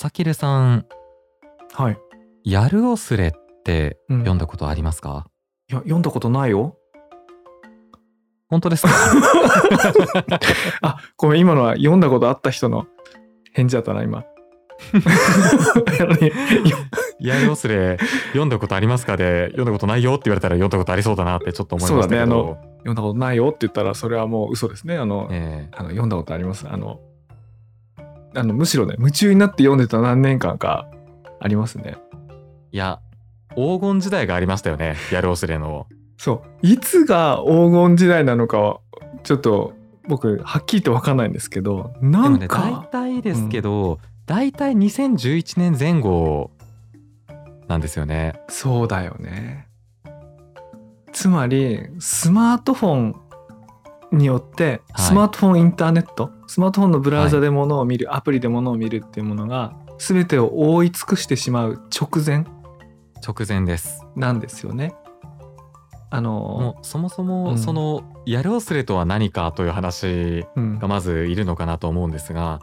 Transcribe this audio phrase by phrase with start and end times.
[0.00, 0.86] 々木さん
[1.74, 1.98] はい。
[2.44, 3.32] 「やるおすれ」っ
[3.64, 5.26] てうん読んだことありますか、
[5.70, 6.76] いや、読んだことないよ。
[8.48, 8.92] 本当ですか？
[10.82, 12.86] あ、ごめん、今のは読んだことあった人の
[13.52, 14.24] 返事だったな、今。
[17.20, 17.98] やるおすれ
[18.28, 24.96] 読んだことありますかで読んだことないよって言われたら読んだことありそうだなってちょっと思いましたけどそうだねあの読んだことないよって言ったら、それはもう嘘ですね。
[24.96, 26.66] あの、ええあの読んだことあります。
[26.66, 26.98] あの、
[28.34, 30.86] あのむしろね、夢中になって読んでた何年間か
[31.40, 31.96] ありますね。
[32.72, 33.00] いや
[33.56, 36.66] 黄金時代がありましたよねやるおすれのそう。
[36.66, 38.80] いつが黄金時代なのかは、
[39.24, 39.72] ちょっと
[40.06, 46.50] 僕、はっきりと分かんないんですけど、なんでもね大か、体ですけど、大体2011年前後
[47.68, 49.66] なんですよねそうだよね。
[51.12, 53.16] つまり、スマートフォン
[54.12, 55.06] によって、はい。
[55.06, 62.44] スマートフォンインターネット、スマートフォンのブラウザでものを見る、アプリでものを見るっていうものが、全てを覆い尽くしてしまう直前
[63.26, 64.04] 直前です。
[64.16, 64.94] なんですよね。
[66.12, 67.28] あの、もうそもそうん。
[67.28, 70.78] もそのやるおすれとは何かという話うん。
[70.78, 72.60] がまずいるのかなと思うんですが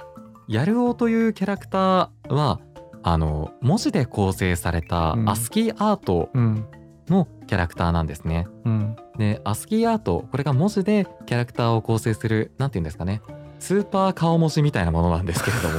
[0.48, 2.60] やるおというキャラクターは
[3.04, 5.30] あの文字で構成されたうん。
[5.30, 6.66] アスキーアートうん、
[7.08, 8.48] のキャラクターなんですね。
[8.66, 13.22] うん、でアスキーアートこれが文字でキャラクターを構成するなんて言うんですかね。
[13.60, 15.70] スーパー顔文字みたいなものなんですけれど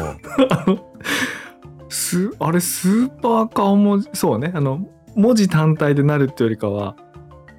[0.70, 0.88] も。
[1.90, 4.52] すあれスーパー顔文字そうね。
[4.54, 6.96] あの文字単体でなるってよりかは、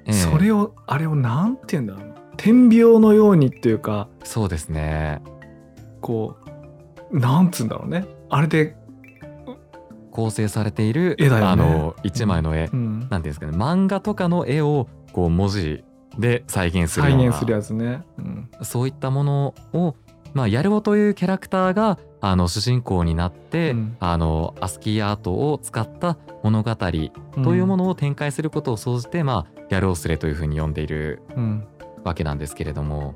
[0.06, 0.12] ええ。
[0.12, 5.22] それをあれをなんて言うんだろう点描のようにっていうかそうですね。
[6.00, 6.50] こう
[7.18, 8.06] なんつうんだろうね。
[8.28, 8.76] あれで、
[10.10, 11.28] 構成されている、ね。
[11.28, 13.56] あの一枚の絵、うん、なんていうんですかね。
[13.56, 15.84] 漫画とかの絵をこう文字
[16.18, 17.22] で再現するような。
[17.24, 18.50] 再現するやつね、うん。
[18.62, 19.94] そういったものを、
[20.34, 23.96] まあ、やるおというキャラクターがあの主人公になって、うん。
[24.00, 26.88] あのアスキーアートを使った物語と
[27.54, 31.66] いうものを展開することを総じて、まあ、やるおすれというふうに呼んでいるうん。
[32.04, 33.14] わけなんですけれども。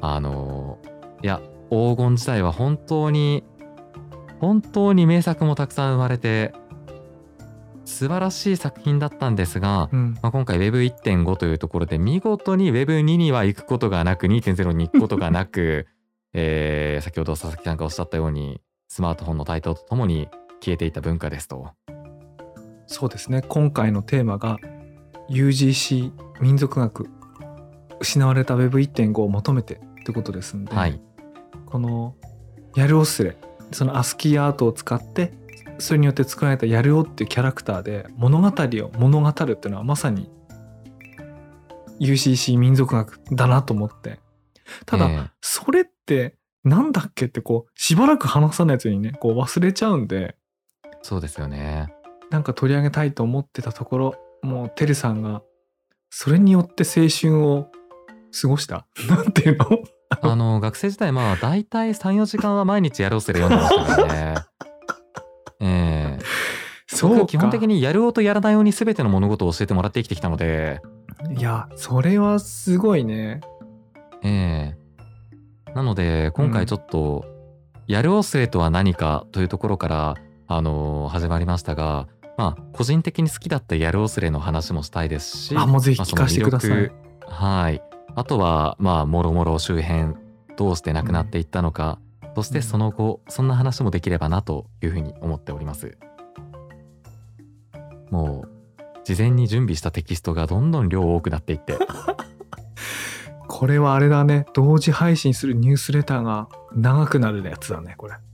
[0.00, 0.78] あの
[1.22, 1.40] いや
[1.70, 3.44] 黄金時代は本当に
[4.40, 6.52] 本当に名作もたくさん生まれて
[7.86, 10.18] 素晴らしい作品だったんですが、うん。
[10.20, 15.86] まあ、今回 Web1.5 というところで見事に Web2 には行くことがなく2.0に行くことがなく、
[16.34, 20.28] えー先ほど佐々木さんがおっしゃったようにスマートフォンの台頭とともに
[20.60, 21.70] 消えていた文化ですと。
[22.86, 23.42] そうですね。
[23.42, 24.58] 今回のテーマが
[25.30, 27.08] UGC 民族学
[28.00, 31.00] 失われた Web1.5 を求めてってことですんで、はい、
[31.66, 32.14] この
[32.74, 33.36] やるおすれ
[33.72, 35.32] そのアスキーアートを使って
[35.78, 40.30] それによって作られたやるおっていうキャラクターで物語を物語るっていうのはまさに
[42.00, 44.20] UCC 民族学だなと思って。
[44.84, 50.36] ただ、えーそれってなんだっけってこうしばらく話さないやつにねこう忘れちゃうんで。
[51.02, 51.92] そうですよね。
[52.30, 55.42] なんか取り上げたいと思ってたところもうてるさんが
[56.10, 57.70] それによって青春を
[58.40, 58.86] 過ごした？
[59.08, 59.66] なんていうの？
[60.22, 64.34] あの学生時代まあ大体34時間は毎日やろうすれ読んでましたからね。
[65.60, 66.24] ええ。
[66.86, 70.80] そう基本的にやるおとやらないように全ての物事を教えてもらって生きてきたので、
[71.36, 73.40] いやそれはすごいね。
[74.22, 74.74] え
[75.68, 75.72] え。
[75.74, 77.24] なので今回ちょっと、
[77.86, 80.14] やるおすれとは何かというところから、
[80.48, 82.06] あの始まりましたが
[82.36, 86.92] まあ個人的に好きだったやるおすれの話もしたいですしあもうぜひまあ聞かせてください、
[87.26, 87.82] はい
[88.16, 90.14] あとはまあもろもろ周辺
[90.56, 91.98] どうして亡くなっていったのか、
[92.34, 95.98] そしてその後そんな話もできればなというふうに思っております。
[98.10, 98.48] もう
[99.04, 101.78] 事前に準備したテキストがどんどん量多くなっていって。
[103.48, 104.46] これはあれだね。
[104.54, 108.14] 同時配信するニュースレターが長くなるやつだねこれ。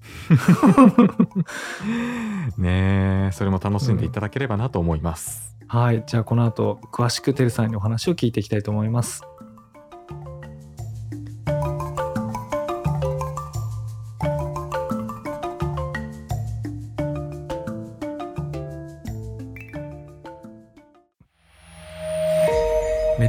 [2.57, 6.05] ねえそれも楽しんでいただければなと思います、はい。
[6.07, 9.23] じゃあこの後詳しくてるさんにお話を聞いていきたいと思います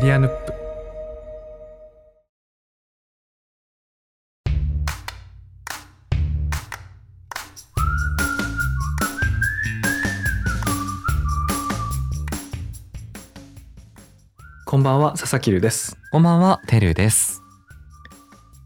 [0.04, 0.54] メディアヌップ。
[14.66, 15.96] こんばんは佐々木留です。
[16.12, 17.42] こんばんはてるです。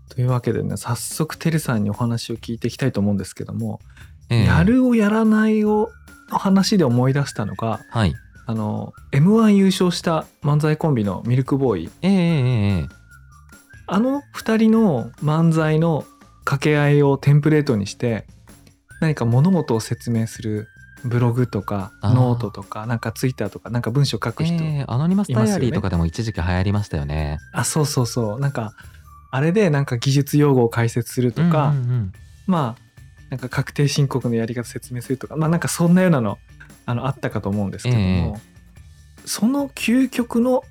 [0.09, 3.79] というわけでね早速てるさんにお話を聞いていきたいと思うんですけども、
[4.31, 4.45] ええ。
[4.45, 5.91] やるをやらないを
[6.31, 8.15] の話で思い出したのがはい
[8.49, 11.89] あの m 1優勝した漫才コンビのミルクボーイ。
[12.01, 12.87] ええええええ
[13.87, 16.05] あの2人の漫才の
[16.45, 18.25] 掛け合いをテンプレートにして
[19.01, 20.67] 何か物事を説明する
[21.03, 27.39] ブログとかノートとかなんかツイッターとかなんか文章書く人、えーアノニマスダイアリーとかでも一時期流行りましたよね。
[27.53, 28.39] あそうそうそう。
[28.39, 28.73] なんか
[29.31, 32.13] あれでなんか技術用語を解説するとか、うんうんうん。
[32.47, 32.87] まあ
[33.29, 36.37] なんか確定申告のやり方説明するとかまあなんかそんなようなの
[36.87, 38.39] あのあったかと思うんですけども、
[39.25, 40.63] その究極の、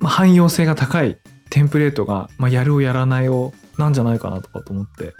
[0.00, 1.16] まあ、汎用性が高い
[1.48, 5.14] テンプレートが、まあ、やるをやらないをなんじゃないかなとかと思って、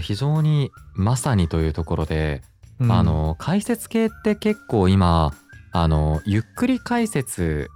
[0.00, 2.42] 非常にまさにというところで、
[2.80, 2.92] うん。
[2.92, 5.32] あの解説系って結構今
[5.72, 7.68] あのゆっくり解説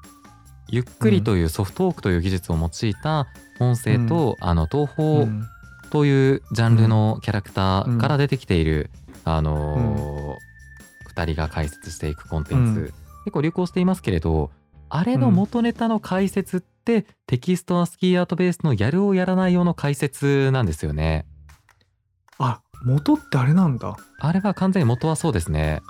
[0.69, 3.27] ゆっくりというソフトトークという技術を用いた
[3.59, 5.49] 音声と、あの東う宝ん。
[5.91, 8.91] というジャンルのキャラクターから出てきている、
[9.25, 10.48] あのー
[11.23, 12.87] 2人が解説していくコンテンツ、うん。
[13.25, 14.51] 結構流行していますけれど
[14.91, 21.27] あれの元ネタの解説って、テキストアスキーアートベースのやる夫やらない夫の解説なんですよね。
[22.39, 23.97] あ元ってあれなんだ。
[24.19, 25.83] あれは完全に元はそうですね。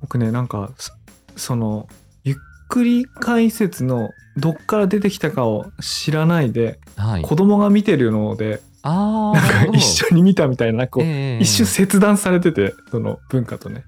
[0.00, 0.92] 僕ねなんかそ
[1.36, 1.88] その
[2.22, 2.36] ゆっ
[2.68, 7.22] くり解説のどっから出てきたかを知らないではい。
[7.22, 11.38] 子供が見てるのでああ、なんか一緒に見たみたいなこうええ。
[11.40, 13.84] 一瞬切断されててその文化とね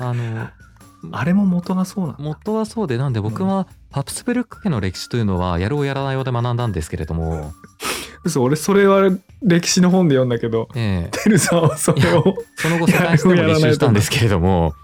[0.00, 0.48] あの
[1.12, 2.22] あれも元がそうなんだ。
[2.22, 7.52] 元はそうでなんで僕はハプスブルク家の歴史というのはやるをやらないようで学んだんですけれども、
[8.24, 9.10] 嘘俺それは
[9.42, 11.18] 歴史の本で読んだけどええ。
[11.22, 14.74] てるさんはそれをその後世界史でも履修したんですけれども。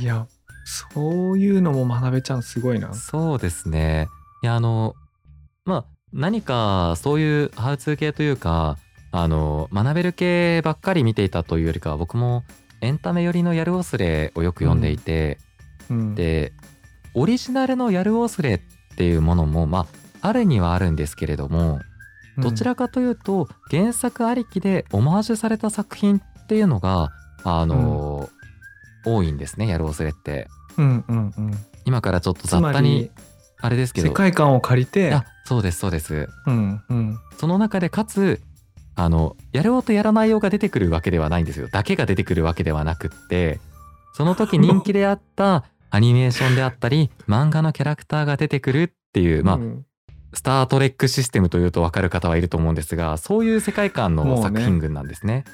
[0.00, 0.26] いや
[0.94, 2.92] そういうのも学べちゃうすごいな。
[2.94, 4.08] そうですね。
[4.42, 4.94] いやあの
[5.64, 8.76] まあ何かそういうハウツー系というか
[9.12, 12.44] あの学べる系ばっかり見ていたというよりかは僕も
[12.82, 15.38] エンタメ寄りのやる忘れをよく読んでいて、
[15.88, 16.14] うん。
[16.14, 16.52] で
[17.14, 18.60] オリジナルのやる忘れっ
[18.96, 19.86] ていうものもま
[20.22, 21.80] ああるにはあるんですけれども、
[22.38, 27.10] どちらかというと原作ありきでオマージュされた作品っていうのが
[27.44, 28.28] あの、
[29.04, 30.48] 多いんですねやる忘れって。
[30.76, 31.52] うんうんうん。
[31.84, 33.10] 今からちょっと雑多にり
[33.60, 36.28] あれですけ世ど界観を借りてあそうですそうです。
[36.46, 37.18] うんうん。
[37.38, 38.40] その中でかつ
[38.94, 41.68] あのやるおとやらないようが出てくるわけではないんですよ。
[41.68, 43.60] だけが出てくるわけではなくって
[44.14, 49.86] その時人気であったアニメーションであったり漫画のキャラクターが出てくるっていうまあ、うん
[50.34, 55.44] スター・トレックシステムというと分かる方はいると思うんですがそういう世界観の作品群なんですね。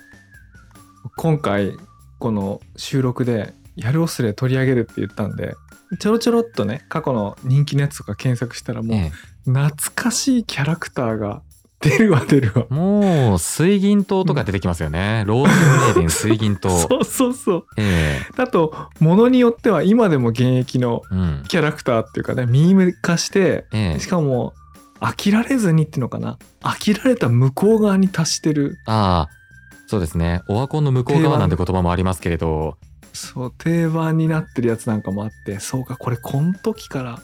[1.16, 1.72] 今回
[2.18, 5.56] この収録で「やるおすれ」取り上げるって言ったんで
[5.98, 9.12] ちょろちょろっとね過去の人気のやつとか検索したらもうえ。
[9.46, 11.42] 懐かしいキャラクターが
[11.80, 12.66] 出るわ出るわ。
[12.70, 15.24] え、もう水銀島とか出てきますよね。
[15.26, 16.70] ローズンメイデン水銀島。
[16.76, 17.66] そうそうそう。
[17.76, 21.42] えだとものによっては今でも現役のえうん。
[21.46, 24.00] キャラクターっていうかねミーム化してええ。
[24.00, 24.54] しかも
[25.00, 26.38] 飽きられずにっていうのかな。
[26.62, 28.78] 飽きられた向こう側に達してる。
[28.86, 29.38] ああ
[29.86, 30.42] そうですね。
[30.48, 32.76] オワコンの向こう側なんて言葉もありますけれど。
[33.14, 37.18] そう定番になってるやつなんかもあってそうかこれこの時から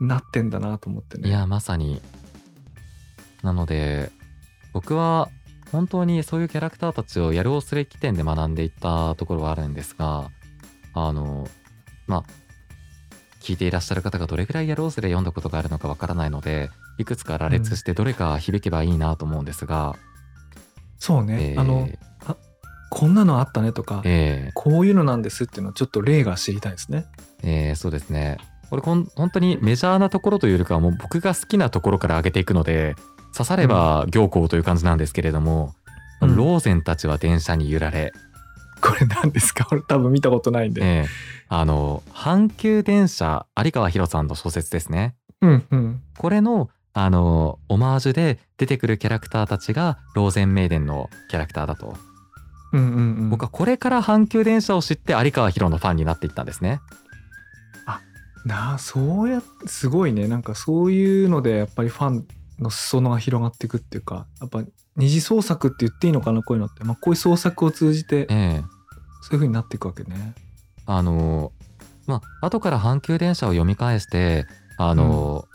[0.00, 1.28] なってんだなと思ってね。
[1.28, 2.00] いやまさに
[3.46, 4.10] なので
[4.72, 5.30] 僕は
[5.72, 10.30] 本当にそういうキャラクターたちをやるおすれ起点で学んでいったところはあるんですが
[10.92, 11.48] あの
[12.06, 12.24] まあ
[13.40, 19.96] 聞いていらっしゃる方がどれぐらいやるおすれ読んだことがあるのかわからないのでいくつか羅列してどれか響けばいいなと思うんですが、
[20.98, 21.88] そうね、えーあの
[22.88, 27.04] こんなのあったねとか、えこういうのなんですっていうのはちょっと例が知りたいですね。
[27.42, 28.38] ーえーそうですね。
[28.70, 32.96] これこん本当にメジャーなところというよりかはもう僕が好きなところから上げていくので
[33.36, 35.74] 刺されば行幸という感じなんですけれども、
[36.20, 36.36] うん。
[36.36, 38.12] ローゼンたちは電車に揺られ、
[38.80, 39.66] これ何ですか？
[39.72, 41.06] 俺多分見たことないんで、ええ。
[41.48, 45.14] あの阪急電車有川博さんの小説ですね。
[45.42, 46.00] うんうん。
[46.18, 51.94] これのあのオマージュで出てくるキャラクターたちがローゼンメイデンのキャラクターだと、
[52.72, 53.30] うんうんうん。
[53.30, 56.80] 僕はこれから阪急電車を知って有川博のファンになっていったんですね。
[58.46, 60.28] なあそうやすごいね。
[60.28, 62.24] なんかそういうのでやっぱりファン
[62.58, 64.64] の裾野が広がっていくっていうかやっぱ
[64.96, 68.76] 二次創作って言っていいのかなこういうのって、まあ、こういう創作を通じてええ。
[69.22, 70.34] そういう風になっていくわけね。
[70.86, 71.52] あの
[72.06, 74.46] まあ後から阪急電車を読み返して
[74.78, 75.46] あの、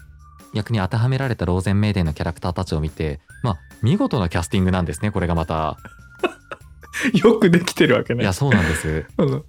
[0.53, 5.77] 逆に当てはめられたローゼンメイデンのキャラクターたちを見てまあ見事なキャスティングなんですねこれがまた。
[7.13, 8.23] よくできてるわけね。
[8.23, 9.05] いやそうなんです。
[9.17, 9.43] うん。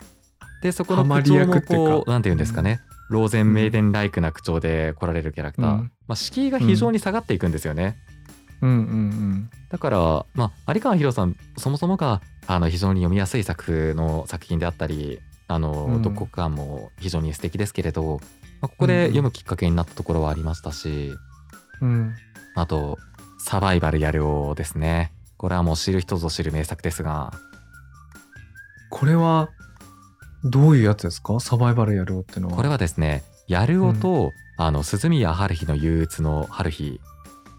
[0.63, 1.93] でそこの口調も役っていうか。
[1.97, 2.81] こうなんて言うんですかね、
[3.13, 5.93] ローゼンメイデンライクな口調で来られるキャラクター、うん。
[6.09, 7.97] まあ、敷居が非常に下がっていくんですよね、
[8.61, 9.99] うんうんだから、
[10.35, 15.99] まあ、有川博さんそもそもがあの非常に読みやすい作風の作品であったりあの、うん。
[15.99, 18.21] 読後感も非常に素敵ですけれど、
[18.61, 21.13] まあ、ここで読むきっかけになったところはありましたし、
[21.81, 21.89] うん。
[21.89, 22.15] うん
[22.55, 22.99] あと
[23.39, 25.13] サバイバルやるおですね。
[25.37, 27.33] これはもう知る人ぞ知る名作ですが。
[28.91, 29.49] これは
[30.45, 31.39] どういうやつですか？
[31.41, 32.57] サバイバルやるおってのは。
[32.57, 37.01] これはですねやるおと、あの鈴宮春日の憂鬱の春日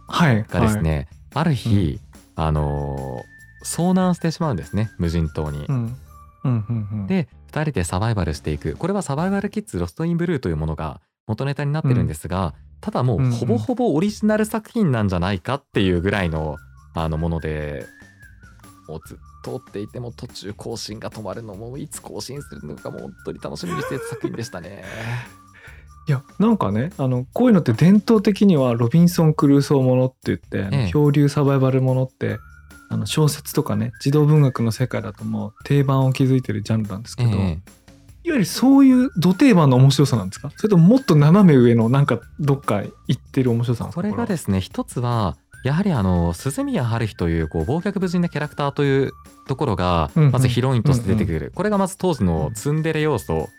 [0.07, 1.99] はいがですね、ある日、
[2.35, 3.33] あのー
[3.65, 5.59] 遭難してしまうんですね無人島に。
[5.59, 5.97] はい、うん。
[6.43, 7.07] うんうんうん。
[7.07, 8.75] で2人でサバイバルしていく。
[8.75, 13.31] これはサバイバルキッズロストインブルーというものが元ネタになってるんですが、ただもうんううん。
[13.31, 16.57] ほぼほぼオリジナル作品なんじゃないかっていうぐらいの
[16.93, 17.85] あのもので
[19.51, 24.83] もうずっていても途中更新が止まるのもいつ更新するのかも本当に楽しみにしてた作品でしたね。
[26.07, 30.91] いやなんかねあのこういうのって伝統的にはロビンソン・クルーソーものって言って、ええ。
[30.91, 32.39] 漂流サバイバルものって
[32.89, 37.61] あの小説とかね児童文学の世界だともう定番を築いてるジャンルなんですけど、いわえ
[38.25, 40.51] ゆるそういう土定番の面白さなんですか？
[40.57, 44.01] それとももっと斜め上のなんかどっか行ってる面白さなんですか？
[44.01, 49.11] これがですすね一つはやはりあの鈴宮春日というこう忘却無人なキャラクターという
[49.47, 53.49] ところがまずヒロインとして出てくる、これがまず当時のツンデレ要素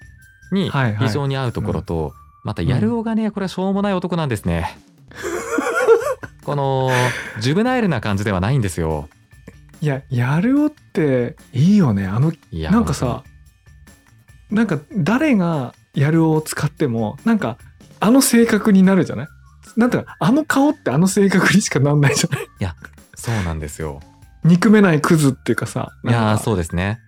[0.53, 2.13] に非常に合うところと、
[2.45, 4.79] またやるおがねこれはしょうもない男なんですね。
[6.45, 6.91] この
[7.41, 9.09] ジュブナイルな感じではないんですよ。
[9.81, 12.07] いややるおっていいよね。
[12.07, 13.23] あのいやなんかさ
[14.51, 17.57] なんか誰がやるを使ってもなんか
[18.01, 19.29] あの性格になるじゃない？
[19.77, 22.75] なんてあの顔ってあの性格にしかなんないじゃない？
[23.17, 24.01] そうなんですよ。
[24.45, 27.01] 憎めないクズっていうかさいやそうですね。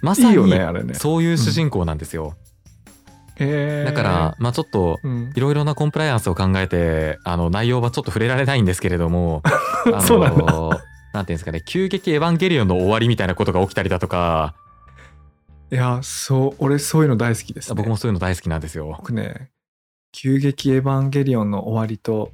[0.00, 0.94] まさにねあれね。
[0.94, 2.34] そういう主人公なんですよ。
[3.36, 3.84] へー。
[3.84, 5.32] だからまあちょっとうん。
[5.34, 9.42] いろいろなコンプライアンスを考えてあの内容はちょっと触れられないんですけれども
[9.92, 10.70] あの
[11.12, 14.54] なんていうんですかね急激エヴァンゲリオンの終わりみたいなことが起きたりだとか。
[15.70, 18.94] いやそう俺そういうの大好きです、ね、僕もそういうの大好きなんですよ。
[18.96, 19.50] 僕ね
[20.12, 22.32] 急激エヴァンゲリオンの終わりと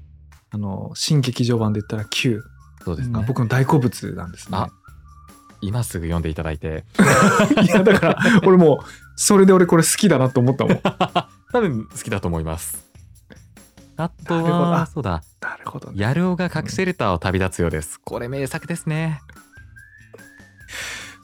[0.52, 2.44] あの新劇場版で言ったら Q
[2.84, 3.14] そうですね。
[3.14, 4.68] が僕の大好物なんですねあ
[5.60, 6.84] 今すぐ読んでいただいて
[7.64, 8.86] いやだから俺もう
[9.16, 10.80] それで俺これ好きだなと思ったもん
[11.52, 12.84] 多分好きだと思います。
[13.96, 18.00] あとはそうだなるほどねヤルオが核シェルターを旅立つようです。
[18.00, 19.20] これ名作ですね。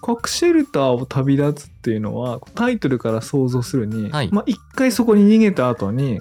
[0.01, 6.21] 核シェルターを旅立つっていうのはタイトルから想像するに、はいまあ一回そこに逃げた後に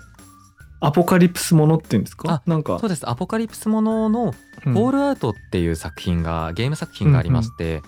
[0.82, 2.32] アポカリプスものっていうんですか？
[2.32, 2.80] あなんか。
[2.80, 3.10] そうです。
[3.10, 4.34] アポカリプスものの
[4.66, 4.74] 「うん。
[4.74, 7.82] フォールアウト」っていう作品が、ゲーム作品がありまして、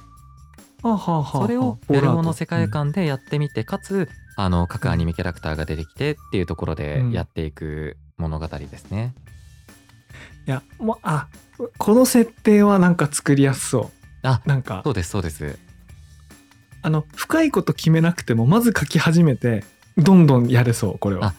[0.84, 2.12] あはあはあそれをフォールアウト。
[2.12, 7.12] やるもの世界観でやってみて、かつあの各アニメキャラクターが出てきてっていうところでうん。
[7.12, 9.14] やっていく物語ですね。
[10.48, 11.28] いやもうあ
[11.78, 13.92] この設定はなんか作りやすそ
[14.24, 14.28] う。
[14.28, 14.82] あなんか。
[14.84, 15.58] そうですそうです。
[16.82, 19.64] あの深いこと決めなくてもまず書き始めて
[19.98, 21.28] どんどんやれそうこれは。
[21.28, 21.34] あ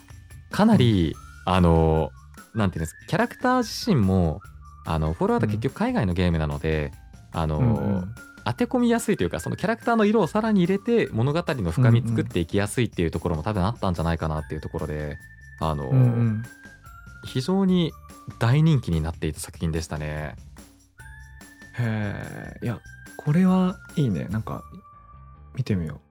[0.51, 2.11] かなり、あの
[2.53, 4.41] なんていうんですかキャラクター自身も
[4.85, 6.91] あのフォールアウト結局海外のゲームなので、
[7.31, 8.15] あの、うんうん。
[8.45, 15.17] 当て込みやすいというかそのキャラクターの色をさらに入れて物語の深み作っていきやすいっていうところも多分あったんじゃないかなっていうところで
[15.61, 16.43] あの、うんうん。
[17.23, 17.93] 非常に
[18.39, 20.35] 大人気になっていた作品でしたね。
[21.79, 22.81] へえいや
[23.15, 24.25] これはいいね。
[24.25, 24.61] なんか
[25.55, 26.01] 見てみよ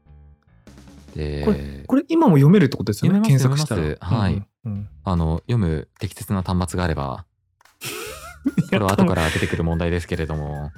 [1.15, 3.21] でこれ今も読めるってことですよね？
[3.21, 3.83] 検索したら。
[4.01, 4.35] はい。
[4.35, 4.89] うんうん。
[5.05, 7.25] あの読む適切な端末があれば
[8.71, 10.73] これは後から出てくる問題ですけれども。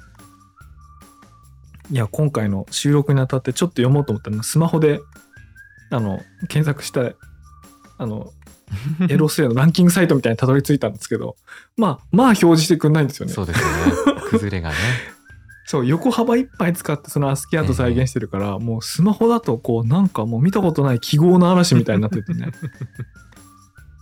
[1.91, 5.01] いや今回の収録にあたってちょっと読もうと思ったらスマホで
[5.91, 7.13] あの検索した
[7.97, 8.33] あの
[9.07, 11.35] エロスレのランキングサイトみたいにたどり着いたんですけど
[11.77, 13.33] まあまあ表示してくんないんですよね。
[13.33, 14.21] そうですよね。
[14.29, 14.75] 崩れがね。
[15.67, 22.51] そう横幅いっぱい使ってそのアスキーアート再現してるから、もうスマホだとこうなんかもう見たことない記号の嵐みたいになっててね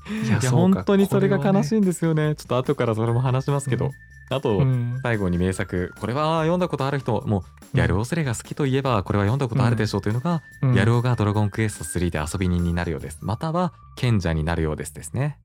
[0.10, 2.36] いいや本当にそれが悲しいいんですよね。
[2.36, 3.92] ちょっと後からそれも話しますけど、
[4.30, 5.00] あと、うん。
[5.02, 7.44] 最後に名作これは読んだことある人も
[7.74, 10.74] うやるおそれが好きといえばこれは読んだことあるでしょうというのが、うん。
[10.76, 13.20] やるおがドラゴンクエスト3で遊び人になるようです。
[13.22, 15.38] または賢者になるようですですね。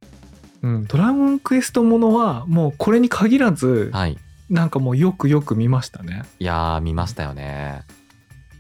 [0.63, 4.19] うん、ドラゴンクエストものはもうこれに限らずはい。
[4.51, 6.23] なんかもうよくよく見ましたね。
[6.39, 7.83] いやー見ましたよね。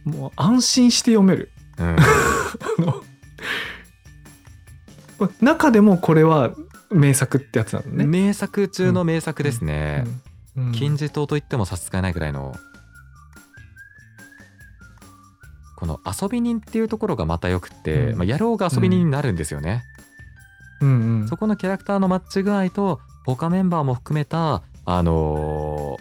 [0.04, 1.50] もう安心して読める。
[1.78, 1.96] うん。
[1.96, 1.96] あ
[2.78, 3.02] の
[5.40, 6.52] 中でもこれは
[6.90, 8.06] 名作ってやつなのね。
[8.06, 10.04] 名作中の名作ですね、
[10.56, 10.66] うん。
[10.66, 10.72] うん。
[10.72, 12.54] 金字塔と言っても差し支えないぐらいの
[15.76, 18.18] この遊び人っていうところがまたよくって、うん。
[18.18, 19.82] まあ、やろうが遊び人になるんですよね、
[20.80, 21.28] うんうん。
[21.28, 25.96] そこのキャラクターのマッチ具合と他メンバーも含めたあの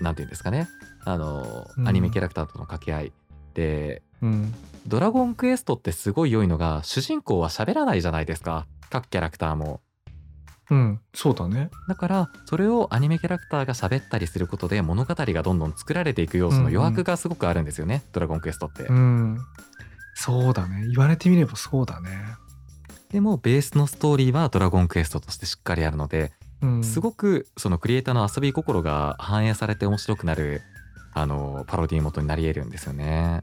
[0.00, 0.68] ーなんていうんですかね。
[1.04, 1.88] あのーうん。
[1.88, 3.12] アニメキャラクターとの掛け合い
[3.54, 4.54] でうん
[4.86, 8.66] ドラゴンクエストってすごい良いのが主人公は喋らないじゃないですか。
[8.88, 9.80] 各キャラクターも。
[10.70, 11.70] うんそうだね。
[11.88, 18.84] だからそれをアニメキャラクターが喋ったりすることで物語がどんどん作られていく要素の余白がすごくあるんですよね、ドラゴンクエストって。
[18.84, 19.38] うん。
[20.14, 20.86] そうだね。
[20.88, 22.10] 言われてみればそうだね。
[23.10, 26.84] でもベースのストーリーはドラゴンクエストとしてしっかりあるので、うん。
[26.84, 30.62] すごくそのクリエイターの遊び心が反映されて面白くなる
[31.12, 33.42] あのパロディ元になり得るんですよね。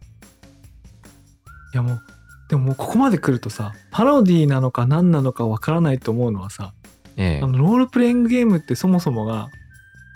[1.73, 2.01] いやもう
[2.49, 6.73] でももうここまで来るとさパロディなのか何なのかわからないと思うのはさ
[7.17, 7.43] ええ。
[7.43, 9.49] あのロールプレイングゲームってそもそもが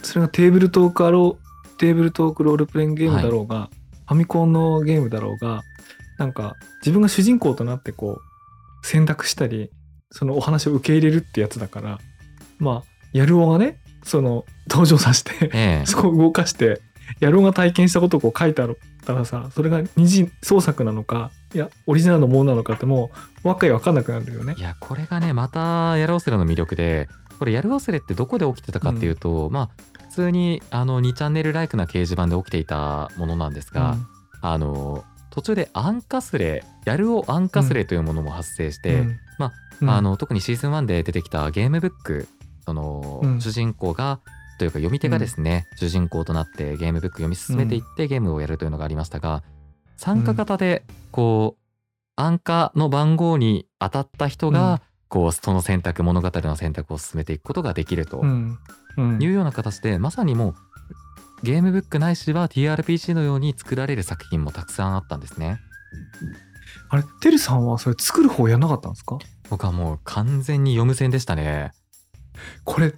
[0.04, 3.70] それがテーブルトークあろうテーブルトークロールプレイングゲームだろうが、
[4.08, 5.62] ファミコンのゲームだろうが
[6.18, 8.20] なんか自分が主人公となってこ
[8.84, 9.70] う選択したり
[10.12, 12.00] そのお話を受け入れるってやつだから
[12.58, 12.84] まあ
[13.14, 15.86] やるおがねその登場させてええ。
[15.90, 16.82] そこを動かして
[17.20, 18.70] やろうが体験したことをこう書いてあっ
[19.06, 23.10] たらさそれが二次創作なのかいやオリジナルのものなのかっても
[23.44, 24.56] うわっかりわかんなくなるよね。
[24.58, 24.62] い。
[24.62, 27.08] やこれがねまたやるオセロの魅力で
[27.40, 29.70] これやるオセレってどこで起きてたかっていうと、まあ
[30.10, 33.96] 普通にあの2チャンネルライクな掲示板で起きていたものなんですが、
[34.42, 39.20] あの途中でアンカスレやるをアンカスレというものも発生して、うん。
[39.38, 39.90] まうん。
[39.90, 42.28] あの特にシーズン1で出てきたゲームブック
[42.66, 43.40] その、うん。
[43.40, 44.20] 主人公が
[44.58, 49.44] というか読み手がですね、主人公となってゲームブック読み進めていってゲームをやるというのがありましたが
[49.98, 51.62] 参加型でこう
[52.16, 54.80] 安価の番号に当たった人が、うん。
[55.10, 58.26] こうその選択物語の選択を進めていくことができると
[58.98, 60.56] いうような形で、まさにもう
[61.44, 65.60] ゲームブックないしは TRPG のように作られる作品もたくさんあったんですね。
[66.90, 69.18] あれてるさんはそれ作る方やんなかったんですか？
[69.50, 71.72] 僕はもう完全に読む線でしたね。
[72.66, 72.94] これ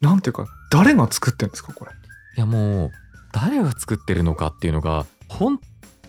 [0.00, 1.90] なんていうか誰が作ってんですかこれ？
[2.38, 2.90] いやもう
[3.34, 5.60] 誰が作ってるのかっていうのが本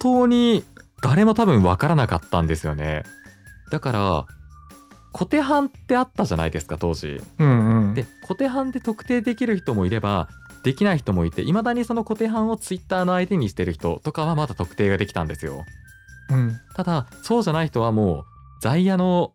[0.03, 0.65] 当に
[1.01, 3.03] 誰も多分分からなかったんですよね。
[3.71, 4.25] だから
[5.13, 7.21] 小手半ってあったじゃないですか当時。
[7.39, 10.27] うんうんで小手半で特定できる人もいれば
[10.63, 15.63] できない人もいていまだにその小手半をツイッターの相手にしてる人とかはまだ特定ができたんですよ。
[16.29, 18.25] うんただそうじゃない人はもう
[18.61, 19.33] 在野の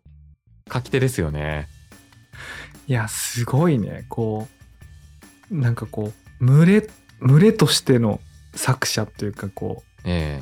[0.71, 1.67] 書き手ですよね。
[2.87, 4.47] いやすごいねこ
[5.51, 6.89] うなんかこう群れ
[7.21, 8.19] 群れとしての
[8.55, 10.41] 作者っていうかこうえ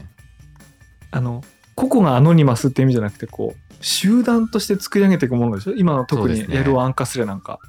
[1.12, 1.43] あの
[1.76, 5.74] 個々がアノニマスって意味じゃなくてこう集団として作り上げていくものでしょ？
[5.76, 6.56] 今の特にそうですね。
[6.56, 7.60] やるアンカスレなんか。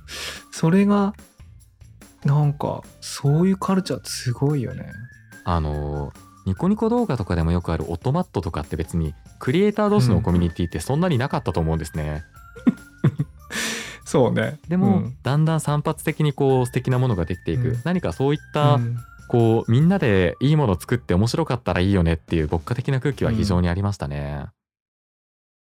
[0.50, 1.14] そ,、れが
[2.24, 4.86] なんかそういうカルチャーってすごいよね。
[4.86, 4.92] え
[5.44, 6.12] あの
[6.46, 12.24] ニコニコ動画とかでもよくあるオトマットとかって別にクリエイター同士のコミュニティってそんなになかったと思うんですね。
[14.06, 14.58] そうね。
[14.68, 15.16] でも、うん。
[15.22, 17.80] だんだん散発的にこう素敵なものができていく、うん。
[17.84, 18.96] 何かそういった、うん
[19.28, 24.46] こうみんなでいいもの作って面白かったらいいよねっていう牧歌的な空気は非常にありましたね。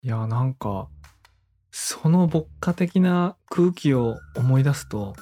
[0.02, 0.88] いやなんか
[1.70, 5.14] その牧歌的な空気を思い出すと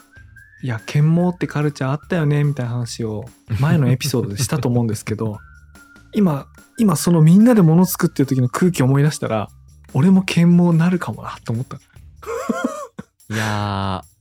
[0.62, 3.25] いや剣網ってカルチャーあったよねみたいな話を
[3.61, 5.38] 前のエピソードでしたと思うんですけど
[6.14, 6.47] 今
[6.79, 9.49] 今そのみんなで物作ってる時の空気を思い出したら
[9.95, 11.77] 俺も剣網になるかもなと思った
[13.35, 14.12] いやー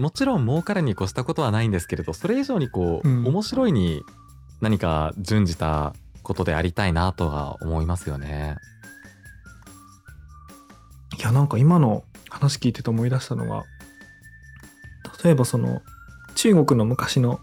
[0.00, 3.26] もちろん儲かるに越したことはないんですけれどそれ以上にこう、うん。
[3.26, 4.02] 面白いに
[4.60, 8.56] 何か準じたことでありたいなとは思いますよね。
[11.18, 13.64] いやなんか今の話聞いてて思い出したのが
[15.22, 15.82] 例えばその
[16.34, 17.40] 中国の昔の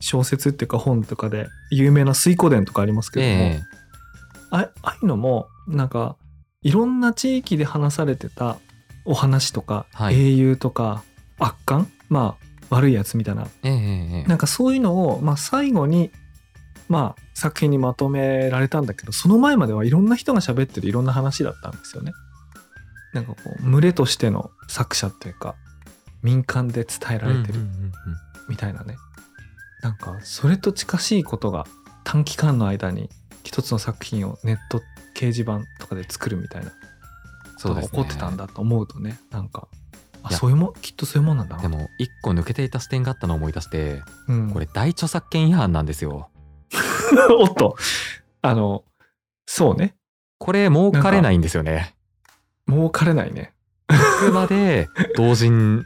[0.00, 3.60] 小説っていうか本とかで有名な水湖伝とかありますけれども、え。
[4.50, 6.16] あああいうのもなんか
[6.62, 8.58] いろんな地域で話されてた
[9.04, 10.14] お話とか、はい。
[10.14, 11.02] 英雄とか
[11.38, 13.46] 悪漢まあ悪いやつみたいな。
[13.62, 16.10] ええなんかそういうのを、まあ、最後に
[16.88, 22.12] まあ作品にまとめられたんだけどその前まではいろんな人が喋ってるいろんな話だったんですよね。
[23.12, 25.54] なんかこう群れとしての作者っていうか
[26.22, 27.60] 民間で伝えられてる
[28.48, 28.96] みたいなね、
[29.82, 31.66] なんかそれと近しいことが
[32.02, 33.08] 短期間の間に
[33.44, 34.80] 一つの作品をネット
[35.14, 39.68] 掲示板とかで作るみたいなことが起こってたんだと思うとねなんか
[40.30, 41.56] そういうもんきっとそういうもんなんだ。
[41.56, 46.30] なでも一個抜けていた視点があったのを思い出してうん、これ大著作権違反なんですよ。
[47.38, 47.76] おっと。
[48.42, 48.84] あの
[49.46, 49.94] そうね。
[50.38, 51.94] これ儲かれないんですよね。
[52.68, 53.52] 儲かれないね。
[53.86, 55.84] あくまで 同人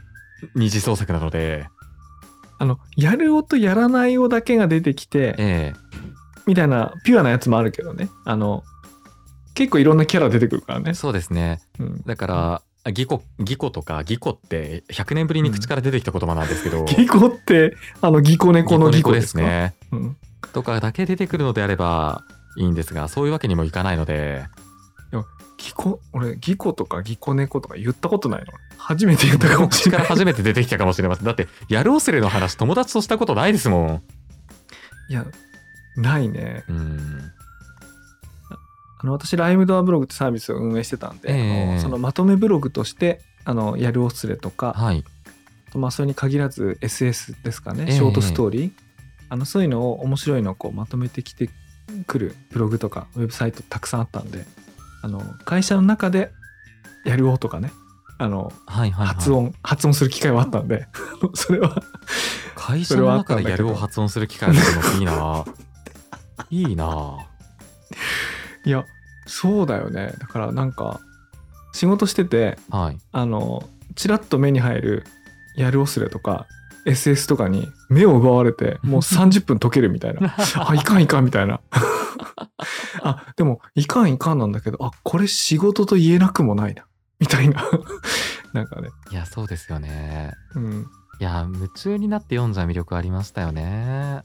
[0.55, 1.67] 二次創作なので、
[2.57, 5.89] あのやる音やらない音だけが出てきてええ。
[6.45, 8.09] みたいなピュアなやつもあるけどね。
[8.25, 8.63] あの
[9.59, 11.59] 結構いろんなキャラ出てくるからね、そうですね。
[11.79, 19.75] うん、だから、ギコ、ギコとか、ギコって100年ぶりに口から出てきた言葉なんですけど、 ギコってあのギコ猫のギコでですね。
[19.91, 20.17] うん、
[20.53, 22.23] とかだけ出てくるのであれば
[22.57, 24.45] いいんですが、そういうわけにもいかないので、
[25.59, 28.47] ギコ俺ギコとかギコ猫とか言ったことないの。
[28.77, 30.07] 初めて言ったかもし口れない。
[30.07, 31.25] から初めて出てきたかもしれません。
[31.25, 34.01] だってやるおすれの話友達としたことないですも
[35.09, 35.25] いや
[35.97, 36.63] ないね。
[36.69, 37.31] んうん
[38.99, 41.63] あの私ライムドアブログってサービスを運営してたんで、ええ。
[41.71, 45.03] あのそのまとめブログとしてあのやるおすれとか、はい。
[45.73, 47.95] まあ、それに限らず SS ですかね、ええ。
[47.95, 48.71] ショートストーリー。
[49.29, 51.49] あのそういうのを面白いのをこうまとめてきて
[52.07, 54.45] くるブログとかウェブサイトたくさんあったんで
[55.03, 56.31] あの会社の中で
[57.05, 57.71] やるおとかね
[58.17, 60.87] あのはいはい、はい、発音、発音する機会 はあったんで
[61.35, 61.81] それは
[62.55, 65.45] 会社の中でやるを発音する機会があるのいいな。
[66.49, 67.17] いいな
[68.69, 68.85] いや
[69.25, 70.13] そうだよね。
[70.19, 70.99] だからなんか
[71.73, 72.97] 仕事しててはい。
[73.11, 75.03] あのちらっと目に入る
[75.55, 76.45] やるおすれとか
[76.85, 80.35] SS とかに目を奪われて もう30分解けるみたいな。
[80.37, 81.61] あいかんいかんみたいな。
[83.01, 86.85] あでもいかんいかんなんだけどあこれ仕事と言えなくもないな。
[87.19, 87.63] みたいな。
[88.53, 88.89] なんかね。
[89.11, 90.33] いやそうですよね。
[90.53, 90.85] うん。
[91.19, 94.21] いや夢中になって読んじゃう魅力ありましたよね。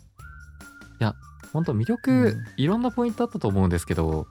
[1.00, 1.14] いや
[1.54, 2.44] 本当魅力、うん。
[2.56, 4.26] いろんなポイントあったと思うんですけど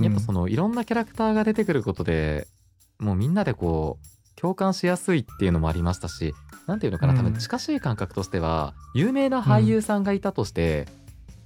[0.00, 2.46] やっぱそのいろんなキャラクターが出てくることで
[2.98, 6.32] もうみんなでこう共感しやすいっていうのもありましたし
[6.66, 10.86] なんていうのかな多分うん近しい感覚としては有名な俳優さんがいたとして、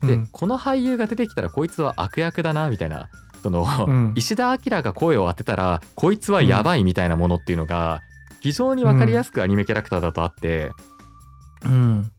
[0.03, 0.27] でうん。
[0.31, 3.09] この俳優が出てきたらこいつは悪役だなみたいな
[3.43, 4.13] その、うん。
[4.17, 8.03] 石田明が声を当てたらこいつはやばいみたいなものっていうのが
[8.41, 10.71] 非常に分かりやすくアニメキャラクターだとあって、
[11.65, 12.11] うん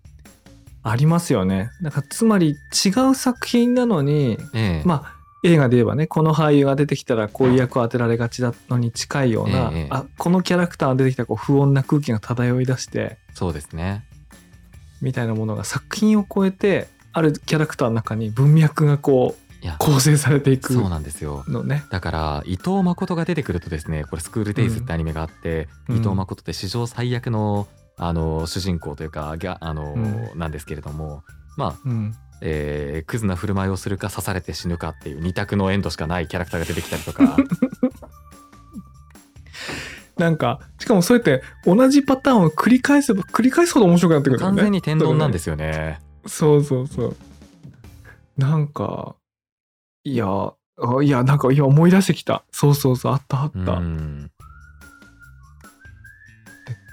[0.88, 1.72] ありますよね。
[1.82, 2.50] なんかつまり
[2.86, 4.84] 違う作品なのにええ。
[4.86, 14.06] まあ映画で言えばねこの俳優が出てきたらこういう役を当てられがちなのに近いような、ええあこのキャラクターが出てきたらこう不穏な空気が漂い出してそうですね。
[15.02, 21.44] みたいなものが作品を超えてあるキャラクターの中に文脈がこう構成されていくそうなんですよ。
[21.48, 21.84] のね。
[21.90, 25.96] だから伊藤誠が出てくるとですねこれ「スクールデイズ」ってアニメがあって、うん。
[25.96, 27.68] 伊藤誠って史上最悪の
[27.98, 29.94] あの主人公というかがあの、
[30.34, 31.24] うなんですけれども
[31.58, 37.38] まあうん、えークズな振る舞いをするか刺されて死ぬかっていう二択のエンドしかないキャラクターが出てきたりとか
[40.18, 44.46] なんかしかもそうやって同じパターンを繰り返せば繰り返すほど面白くなってくるね。
[44.46, 46.00] 完全に天丼なんですよね。
[46.26, 47.16] そうそうそう。
[48.38, 49.16] なんか
[50.04, 50.54] いやあ
[51.04, 53.74] いやなんかいや思い出してきたそうそうそうあったあっうた。
[53.80, 54.32] ん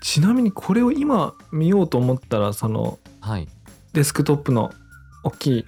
[0.02, 3.48] ちなみにこれを今見ようと思ったらそのはい。
[3.92, 4.72] デスクトップの
[5.22, 5.64] 大きい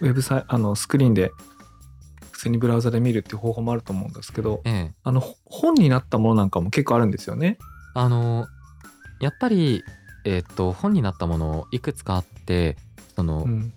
[0.00, 1.30] ウェブサイあのスクリーンで
[2.32, 4.94] 普通にブラウザで見るっていう方法もあると思うんですけどええ。
[5.04, 7.58] あのほ本になったものなんかも結構あるんですよね。
[7.94, 8.46] あの
[9.20, 9.84] やっぱり
[10.24, 12.76] えーっと本になったものいくつかあって
[13.14, 13.72] その、うん。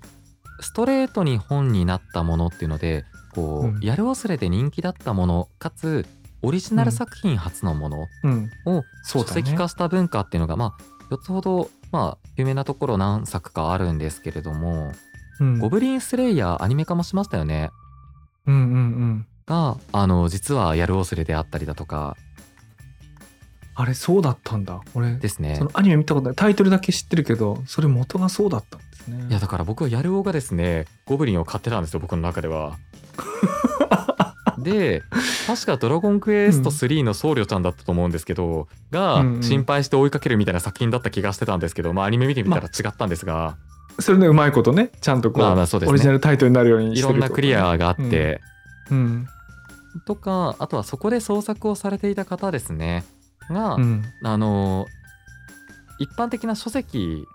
[0.62, 3.04] ストレートに本になったものっていうので
[3.36, 3.80] こう、うん。
[3.82, 6.06] やる忘れで人気だったものかつ
[6.44, 14.92] オリジナル作品初のものうん、を書籍化した文化っていうのが、まあ4つほどまあ有名なところ何作かあるんですけれども、
[15.40, 17.72] うん、ゴブリンスレイヤーアニメ化もしましたよね。
[18.46, 19.28] うんうんうん。
[19.46, 22.18] があの実はやる忘れであったりだとか。
[23.76, 24.82] あれそうだったんだ。
[24.94, 25.56] 俺ですね。
[25.56, 26.36] そのアニメ見たことない。
[26.36, 29.26] タイトルだけ知ってるけどそれ元がそうだったんですね。
[29.30, 30.86] いやだから僕はやるおがですね。
[31.06, 32.78] ゴブリンを買ってたんですよ僕の中では。
[34.64, 35.04] で
[35.46, 39.44] 確か「ドラゴンクエスト3」の僧侶ちゃんだったと思うんですけど、がうんうん。
[39.44, 43.58] 心配して追いかけるみたいな作品だった気がしてたんですけど、まあアニメ見てみたら違ったんですが、
[44.00, 44.92] それねうまいことね。
[45.02, 48.10] ちゃんとこう,、まあまあそうねオリジナルタイトルになるようにいしてるろんなクリアがあっうん。
[48.10, 48.42] て、
[48.92, 49.28] うん。
[50.06, 53.04] とかあとはそこで創作をされていた方ですね。
[53.50, 54.04] が、うん。
[54.24, 54.88] あの
[56.00, 57.26] 一般的な書籍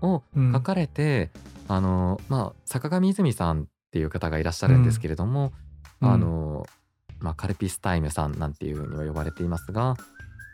[0.00, 0.52] をうん。
[0.52, 1.30] 書かれて、
[1.68, 5.52] あのまあ坂上泉さんっていう方がいらっしゃるんですけれども、
[6.00, 6.12] うん。
[6.12, 6.66] あの
[7.20, 9.96] まあ、カルピスタイムさんなんていうふうには呼ばれていますが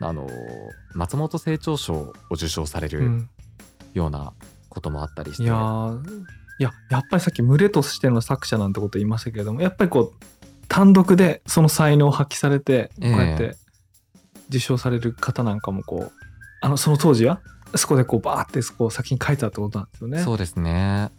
[0.01, 0.27] あの
[0.95, 3.29] 松本清張賞を受賞されるうん。
[3.93, 4.33] ような
[4.69, 6.19] こともあったりして、いやー
[6.59, 10.25] いややっぱりさっき群れとしての作者なんてこと言いましたけれどもやっぱりこう
[10.67, 13.55] 単独でその才能を発揮されてこうええやって
[14.49, 16.11] 受賞される方なんかもこう
[16.61, 17.39] あのその当時は
[17.75, 20.19] そこでこうバーってこう先に書いてたってことなんですよね。
[20.19, 21.09] そうですね。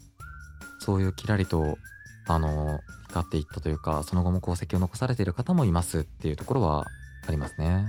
[0.81, 1.79] そういうキラリと
[2.27, 2.81] あの
[3.23, 6.87] 光っていったというかその後も功績を残されている方もいますっていうところは
[7.27, 7.87] ありますね。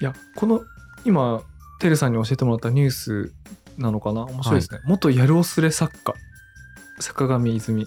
[0.00, 0.62] いやこの
[1.04, 1.42] 今
[1.80, 3.32] テレさんに教えてもらったニュース
[3.78, 4.22] なのかな？
[4.22, 6.14] 面白いですね、元やるおすれ作家。
[7.00, 7.86] 坂上泉。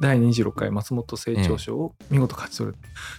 [0.00, 2.76] 第26回松本清張賞を見事勝ち取る、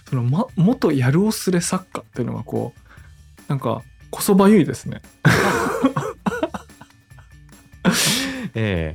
[0.08, 5.00] その、ま、元やるおすれ作家っていうのがこうなんかこそばゆいですね。
[8.54, 8.94] え。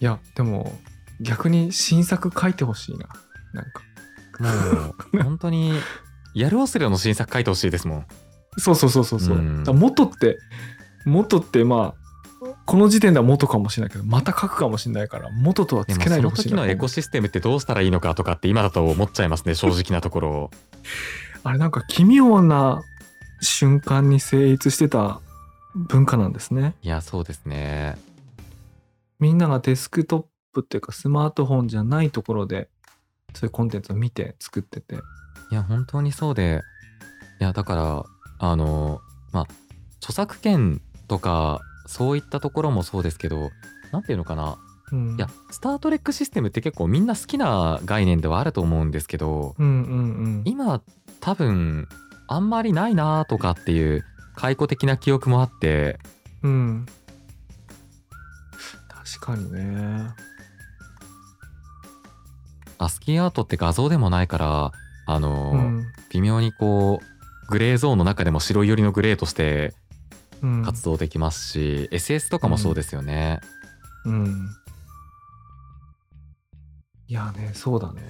[0.00, 0.76] いやでも
[1.20, 3.08] 逆に新作書いてほしいな。
[3.52, 3.82] なんか。
[5.12, 5.72] もう本当に
[6.34, 8.06] やるおすれの新作書いてほしいですもん。
[8.58, 9.64] そうそうそうそうそう、うん。
[9.78, 10.38] 元って
[11.06, 16.56] 元ってまあこの時点では元かもしれないけどまた書くかもしれないから元とはつけないでそのほしいな。
[16.62, 20.50] 時のエコシステムってどうしたらいいのかとかって今だと思っちゃいますね正直なところ。
[21.44, 22.82] あれなんか奇妙な
[23.40, 25.20] 瞬間に成立してた
[25.74, 26.74] 文化なんですね。
[26.82, 27.96] いやそうですね。
[29.18, 30.24] みんながデスクトッ
[30.56, 32.68] プっていうかスマートフォンじゃないところで
[33.34, 34.96] そういうコンテンツを見て作ってて。
[35.50, 36.62] いや本当にそうで
[37.40, 38.04] いやだから
[38.38, 39.00] あの
[39.32, 39.46] まあ
[39.98, 43.50] 著作権とかそういったところもそうですけど
[43.92, 44.58] なんていうのかな。
[44.92, 45.16] うん。
[45.16, 50.42] いやスター・トレックシステムって結構みんな好きな概念ではあると思うんですけどうんうんうん。
[50.44, 50.80] 今
[51.20, 51.88] 多分
[52.28, 55.98] あんまりないなとかっていう解雇的な記憶もあって。
[56.42, 56.86] うん。
[58.88, 60.10] 確かにね
[62.78, 64.72] アスキーアートって画像でもないから
[65.06, 65.86] あの、うん。
[66.10, 69.74] 微妙にこうグレーゾーンの中でも白い寄りのグレーとして
[70.42, 70.64] うん。
[70.64, 73.40] 活動できますし、SS とかもそうですよね、
[74.04, 74.48] うん。
[77.08, 78.02] いやねそうだね。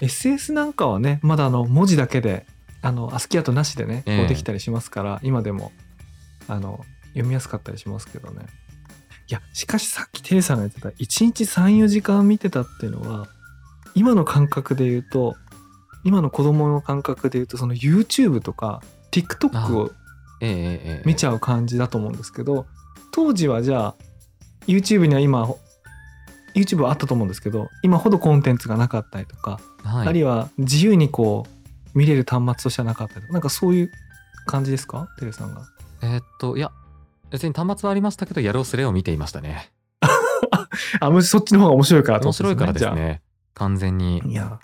[0.00, 2.46] SS なんかはねまだあの文字だけで
[2.82, 4.20] あのアスキーアートなしでねこえ。
[4.20, 5.72] えうできたりしますから、今でも
[6.48, 8.46] あの読みやすかったりしますけどね。
[9.28, 13.26] いやしかしさっきテレさんが言ってた1日34時間見てたっていうのは
[13.96, 15.34] 今の感覚で言うと
[16.04, 18.80] 今の子供の感覚で言うとその YouTube とか
[19.10, 19.90] TikTok を
[21.04, 22.66] 見ちゃう感じだと思うんですけど
[23.10, 23.94] 当時はじゃあ
[24.68, 25.48] YouTube には今
[26.54, 30.08] YouTube はあったと思うんですけど今ほどコンテンツがなかったりとか、はい。
[30.08, 31.46] あるいは自由にこ
[31.94, 33.92] う見れる端末としてはなかったりとかなんかそういう
[34.46, 35.08] 感じですか？
[35.18, 35.62] テレさんが。
[36.02, 36.70] えーっといや
[37.30, 39.72] 別に端末はありましたけどやろうすれを見ていましたね。
[41.00, 43.22] あもしそっちの方が面白いからって面白いからですじゃね
[43.56, 44.22] 完全に。
[44.24, 44.60] あいや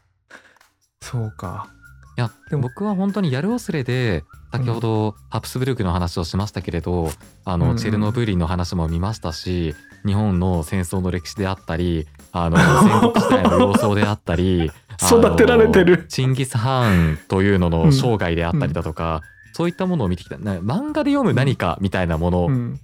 [1.01, 1.69] そうか。
[2.17, 2.63] いやでも。
[2.63, 7.11] 僕は本当にやるおすれで先ほどハプスブルクの話をしましたけれど、
[7.45, 7.77] あのうんうん。
[7.79, 9.75] チェルノブイリの話も見ましたし
[10.07, 14.71] 日本の戦争の歴史であったりあの戦国時代の様相であったり
[15.03, 15.95] 育てられてる。
[15.95, 20.39] あのチンギス・ハーンというのの生涯であったりだとか、そういったものを見てきた。
[20.39, 22.81] な漫画で読む何かみたいなものうん、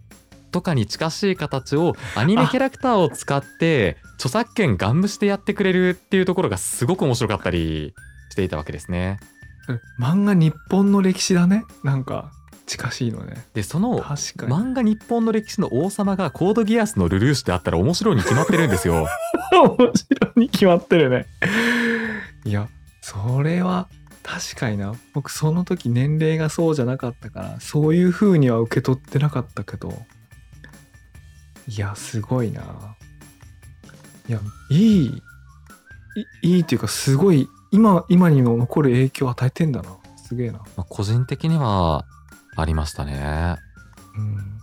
[0.51, 7.95] とかに近しい形をアニメキャラクターを使って著作権ガン無視でやってくれるっていうところがすごく面白かったり
[8.31, 9.19] していたわけですね。
[9.99, 11.65] 漫画日本の歴史だね？
[11.85, 12.33] なんか
[12.67, 14.01] 近しいのねでその。
[14.01, 19.07] 漫画日本の歴史の王様がコードギアスのルルーシュであったら面白いに決まってるんですよ。
[19.53, 21.27] 面白いに決まってるね。
[22.45, 22.69] いや、
[23.01, 23.89] それは
[24.23, 24.95] 確かにな。
[25.15, 30.03] 僕その時年齢がそうじゃなかったから、そういう風には受け取ってなかったけど。
[31.69, 32.63] いや、すごいな。
[34.29, 35.23] いや、いい、
[36.17, 39.97] いいいっていうか、すごい、今、今にも残る影響を与えてんだな。
[40.17, 40.59] すげえな。
[40.59, 42.05] まあ個人的には
[42.57, 43.57] ありましたね。
[44.17, 44.59] うん。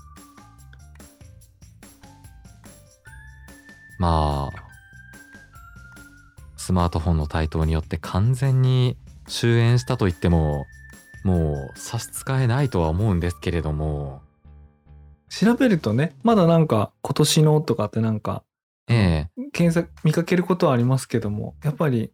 [3.98, 4.66] まあ
[6.58, 10.66] スマートフォンの台頭によって完全に終焉したと言っても
[11.24, 14.22] もう差し支えないとは思うんですけれども
[15.38, 18.44] 調べるとね、まだなんか今年のとかってなんか
[18.88, 19.50] ええ。
[19.52, 22.12] 検索見かけることはありますけどもやっぱり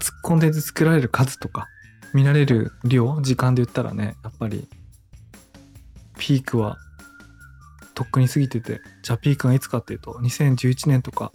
[0.00, 1.68] つコンテンツ作られる数とか
[2.12, 4.68] 見られる量時間で言ったらねやっぱり
[6.18, 6.76] ピークは
[7.94, 11.32] とっくに過ぎててじゃあピークがいつかっていうと2011年とか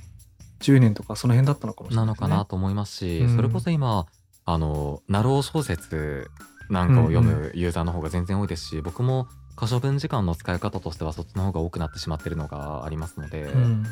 [0.59, 2.29] 10年とかその辺だったのかもしれなないのですね。
[2.29, 3.35] かなと思いますし、うん。
[3.35, 4.05] それこそ今
[4.45, 6.29] あのナロー小説
[6.69, 9.27] なんかを読むユーザーの方が全然多いですし、僕も
[9.59, 13.83] 可処分時間の使い方としてはそっちの方が多くなってしまってるのがありますので、うん、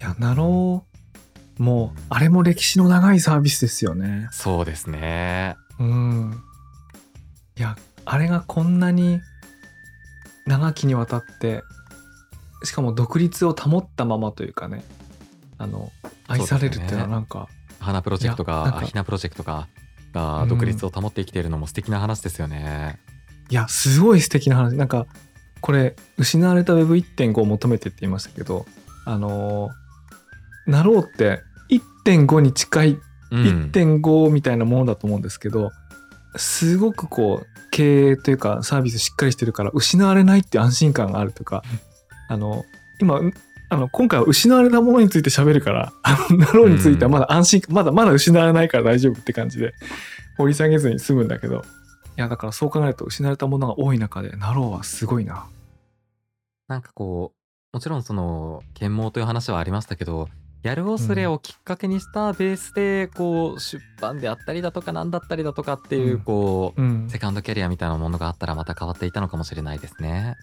[0.00, 0.84] いやなろ
[1.58, 4.28] うもうあれも歴史の長いサービスですよね。
[4.30, 6.40] そうですねうん。
[7.56, 9.20] いや、あれがこんなに
[10.46, 11.64] 長きにわたって、
[12.62, 14.84] しかも独立を保ったままというかね、
[15.58, 15.90] あの、
[16.28, 17.48] 愛されるっていうのはなんか、
[17.80, 19.66] 花プロジェクトがひなプロジェクトが
[20.12, 23.00] がうん独立を保って生きているのも素敵な話ですよね。
[23.50, 24.76] いや、すごい素敵な話。
[24.76, 25.06] なんか、
[25.60, 28.66] これ、失われた Web1.5 を求めてって言いましたけど、
[29.04, 29.88] あのー
[30.70, 31.40] なろうって
[32.04, 32.98] 1.5に近い
[33.30, 35.70] うん、1.5みたいなものだと思うんですけど、
[36.36, 41.62] すごくこう経営というかサービスしっかりしてるから失われないって安心感があるとか
[42.28, 42.64] あの
[43.00, 43.20] 今
[43.70, 49.74] あの今回は失われたものについて喋るからあのなろうについてはまだ安心、まだまだ失われないから大丈夫って感じで
[50.38, 51.60] 掘り下げずに済むんだけどい
[52.20, 55.46] やだからそう考えると失われたものが多い中でなろうはすごいな。
[56.66, 60.28] なんかこうもちろんその啓蒙という話はありましたけど
[60.62, 66.20] やる夫スレをきっかけにしたベースでこう出版であったりだとか何だったりだとかっていううん。
[66.20, 67.08] こううん。
[67.08, 70.34] セカンドキャリアみたいなものがあったらまた変わっていたのかもしれないですね。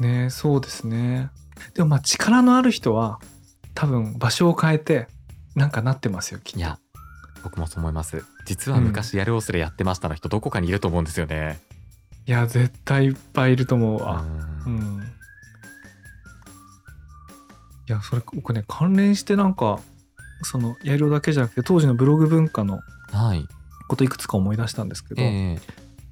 [0.00, 1.30] ねそうですね。
[1.74, 3.20] でもまあ力のある人は
[3.74, 5.06] 多分場所を変えて
[5.54, 6.58] なんかなってますよきっと。
[6.58, 6.80] いや
[7.42, 8.24] 僕もそう思います。
[8.44, 11.58] 実は昔やるおすれやってましたの人どこかにいると思うんですよね。
[12.26, 14.24] いや絶対いっぱいいると思うわ
[14.66, 15.02] ううんん
[17.88, 19.78] いやそれ僕ね関連してなんか
[20.42, 22.80] そのやるだけじゃなくて当時のブログ文化の
[23.12, 23.46] はい。
[23.88, 25.60] こといくつか思い出したんですけど、え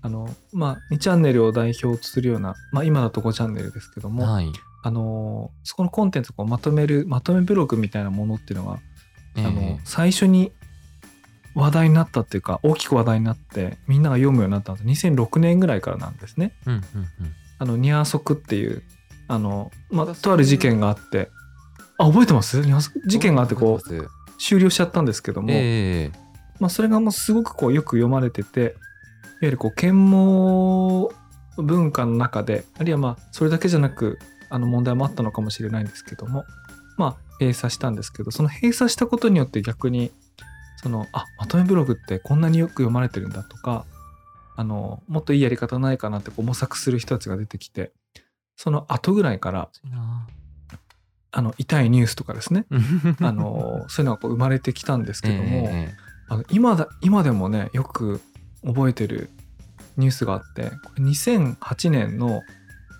[0.00, 4.52] あのまあ2チャンネルを代表するような、まあ、今だと5チャンネルですけども、えはい。
[4.84, 8.78] あのそこのコンテンツをこうまとめるまとめブログみたいなものっていうのが、
[9.34, 10.52] ええあの最初に
[11.54, 14.76] 話題になったっていうか大きく話題になってみんなが読むようになったの。
[14.76, 16.52] って2006年ぐらいからなんですね。
[16.66, 16.84] うんうんうん。
[17.58, 18.82] あのニャーソクっていう
[19.28, 21.30] あの、まあ、とある事件があって。
[21.96, 22.60] あ覚えてます？
[22.60, 26.18] ニャーソク事件があってこう終了しちゃったんですけども、ええ
[26.58, 28.70] まあ、それがもうすごくこうよく読まれてていわ
[29.42, 31.12] ゆるこう啓蒙
[31.56, 34.18] 文化の中であるいはまあそれだけじゃなく
[34.50, 36.44] あの問題もあったのかもしれないんですけども
[36.96, 40.10] まあ閉鎖したんですけどその閉鎖したことによって逆に
[40.84, 43.86] そのあまとめブログってこんなによく読まれてるんだとか
[44.54, 47.92] あのもっといいやり方ないかなってこう模索する人たちが出てきて
[48.54, 49.70] その後ぐらいから
[51.32, 52.66] あの痛いニュースとかですね。
[53.22, 55.42] あ あのそういうのがこう生まれてきたんですけども、
[55.72, 55.94] え
[56.28, 58.20] あの今だ今でもねよく
[58.62, 59.30] 覚えてる
[59.96, 62.42] ニュースがあってこれ2008年の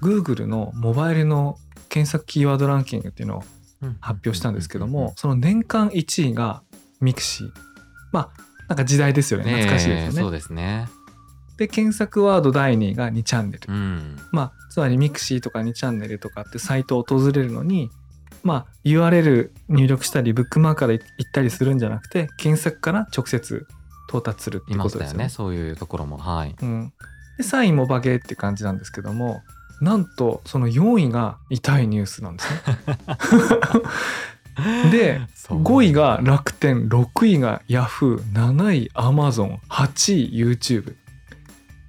[0.03, 1.59] Google のモバイルの
[1.91, 3.45] 検索キーワードランキングっていうのを
[3.83, 6.63] え発表したんですけども、その年間1位が
[7.01, 7.74] mixi
[8.15, 8.31] まあ
[8.69, 10.05] なんか時代ですよね懐かしいですよね。
[10.05, 10.89] ええそうですね。
[11.59, 14.17] で検索ワード第2位が2チャンネル、うん。
[14.31, 17.91] まあつまり mixiとか2チャンネルとかってサイトを訪れるのに
[18.45, 23.67] まあ URL 入力したりブックマークから行ったりするんじゃなくて検索から直接
[24.09, 25.29] 到達するってことですよねね。。
[25.29, 26.17] そういうところも。
[26.17, 26.55] はい。
[26.63, 26.93] うん、
[27.37, 29.43] で3位もバゲーって感じなんですけども
[29.81, 32.59] なんとその4位が痛いニュースなんですね。
[34.91, 40.95] でそう5位が楽天6位がヤフー7位アマゾン8位 YouTube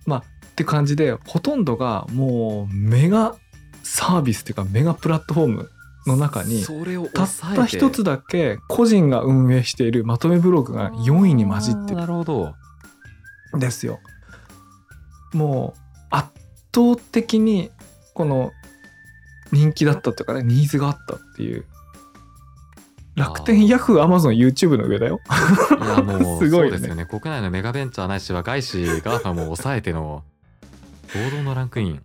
[0.06, 0.24] まあっ
[0.56, 3.36] て感じでほとんどがもうメガ
[3.84, 5.70] サービスっていうかメガプラットフォーム
[6.08, 6.64] の中に
[7.14, 11.98] たった一つだけ個人が運営しているまとめブログが4位に混じってる。
[11.98, 12.54] なるほど。
[13.56, 14.00] んですよ。
[15.34, 15.80] もう
[16.12, 16.30] 圧
[16.74, 17.72] 倒的に
[18.14, 18.52] この
[19.52, 21.66] 人気だったというかねニーズがあったっていう
[23.16, 25.20] 楽天ヤフーアマゾン YouTube の上だよ。
[25.82, 27.06] いやもう すごいよねそうですよね。
[27.06, 30.24] 国内のメガベンチャーないしは外資 GAFA も抑えての
[31.14, 32.04] 堂々のランクイン。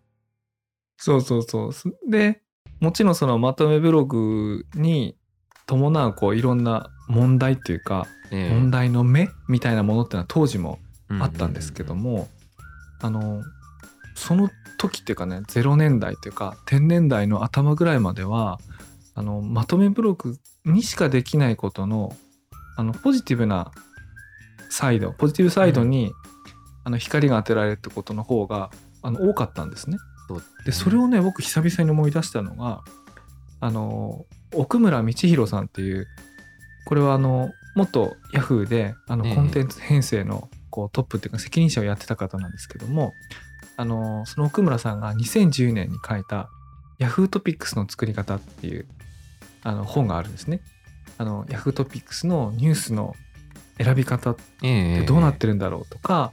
[0.97, 1.73] そうそうそう。
[1.73, 2.43] すで
[2.79, 5.17] もちろんそのまとめブログに
[5.67, 12.29] 伴うこういろんな問題っていうか、ええ問題の目みたいなものってのは当時もうんあったんですけども、
[13.01, 13.43] あの
[14.15, 18.61] その時っていうかね0年代っていうか10年代の頭ぐらいまでは
[19.15, 22.15] あのまとめブログにしかできないことの
[22.77, 23.73] あのポジティブな
[24.71, 26.13] サイドポジティブサイドに、
[26.85, 28.71] あの光が当てられるってことの方が
[29.03, 29.99] あの多かったんですね。
[30.65, 32.83] でそれをね僕久々に思い出したのが
[33.61, 36.07] あの奥村道弘さんっていう
[36.87, 43.13] これはあの元ヤフーであのええコンテンツ編成のこうトップっていうか責任者をやってた方なんですけども
[43.77, 46.49] あのその奥村さんが2010年に書いた
[46.99, 48.87] 「ヤフートピックスの作り方」っていう
[49.63, 50.61] あの本があるんですね。
[51.19, 53.15] あのヤフートピックスのニュースの
[53.79, 56.33] 選び方ええでどうなってるんだろうとか、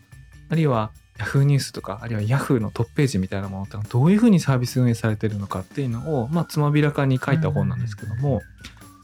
[0.50, 8.42] あるいは Yahoo ニュースとかあるいは Yahoo のトップページみたいなものってどういうふうにサービス運営されてるのかっていうのを、まあ、つまびらかに書いた本なんですけども、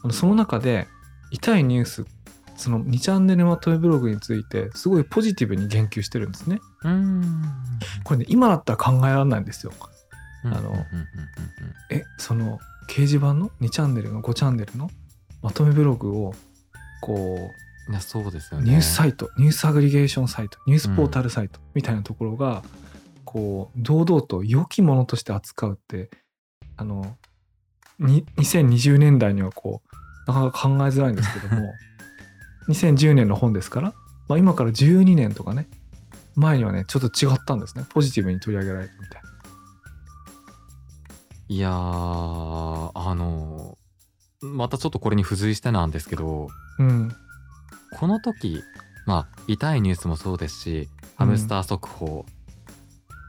[0.02, 0.86] あのその中で
[1.30, 2.04] 痛いニュース
[2.56, 6.60] その2チャンネルまとめブログについてすごいポジティブに言及してるんですね。
[6.82, 7.24] うーん。
[8.04, 9.72] これね今だったら考えられないんですよ。
[10.44, 10.76] あの
[11.90, 14.90] えその掲示板の？2チャンネルの？5チャンネルの？
[15.42, 16.34] まとめブログを
[17.00, 18.70] こういやそうですよね。
[18.70, 22.62] ニュースサイト、ニュースアグリゲーションサイト、ニュースポータルサイトみたいなところが、
[23.24, 26.10] こう、堂々と良きものとして扱うって、
[26.76, 27.16] あの、
[27.98, 31.74] に2020年代にはこう、なかなか考えづらいんですけども、
[32.68, 33.92] 2010年の本ですから、
[34.28, 35.68] まあ、今から12年とかね、
[36.36, 37.84] 前にはね、ちょっと違ったんですね。
[37.90, 39.28] ポジティブに取り上げられてみたいな。
[41.48, 41.72] いやー
[42.94, 43.78] あの
[44.40, 47.12] またちょっとこれに付随してなんですけどうん。
[47.98, 48.62] この時
[49.06, 52.26] まあ痛いニュースもそうですしハムスター速報、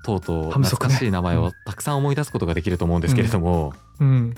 [0.05, 4.36] 等々ハム速ね懐かしい名前をたくさん思い出すことができると思うんですけれども、うん。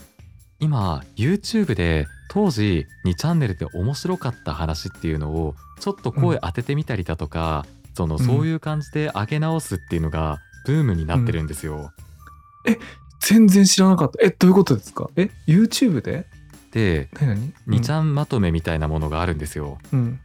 [0.60, 11.92] 今 YouTube で当時2チャンネルで面白かった話っていうのをちょっと声当ててみたりだとか、そのうんそういう感じで上げ直すっていうのがブームになってるんですよ。
[13.30, 14.26] 全然知らなかった。
[14.26, 15.10] えどういうことですか？
[15.18, 16.26] え YouTube で？
[16.72, 19.80] で何何？2ちゃんまとめみたいなものがあるんですよ。
[19.92, 20.20] うん、うん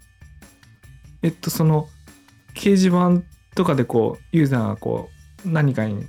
[1.23, 1.89] えっとその
[2.55, 3.23] 掲示板
[3.57, 5.09] とかでこうユーザーがこ
[5.45, 6.07] う何かに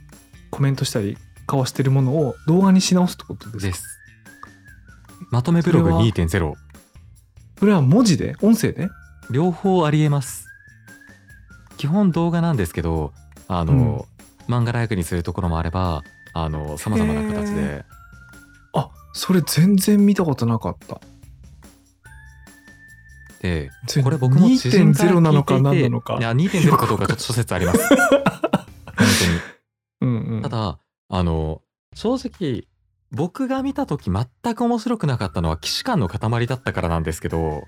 [0.52, 1.18] コメントしたり
[1.48, 3.68] 交わしてるものを動画にし直すってことですか？
[3.68, 3.84] です。
[5.32, 6.54] まとめブログそれは2.0
[7.58, 8.36] それは文字で？
[8.42, 8.90] 音声で？
[9.32, 10.46] 両方ありえます。
[11.78, 13.14] 基本動画なんですけど
[13.48, 14.06] あの、
[14.48, 16.04] 漫画ライクにするところもあれば
[16.34, 17.86] あの様々な形へで
[18.74, 21.00] あそれ全然見たことなかった。
[23.42, 23.70] で
[24.02, 26.18] これ僕も知人から2.0なのか聞いていて何なのか。
[26.18, 27.80] いや2.0かどうかちょっと諸説あります。
[27.96, 29.12] 本当に。
[30.02, 30.42] うんうん。
[30.42, 30.80] ただ
[31.10, 31.62] あの
[31.94, 32.68] 正直
[33.12, 37.64] 僕が見た時全く面白くなかったのは既視感の塊だったからなんですけど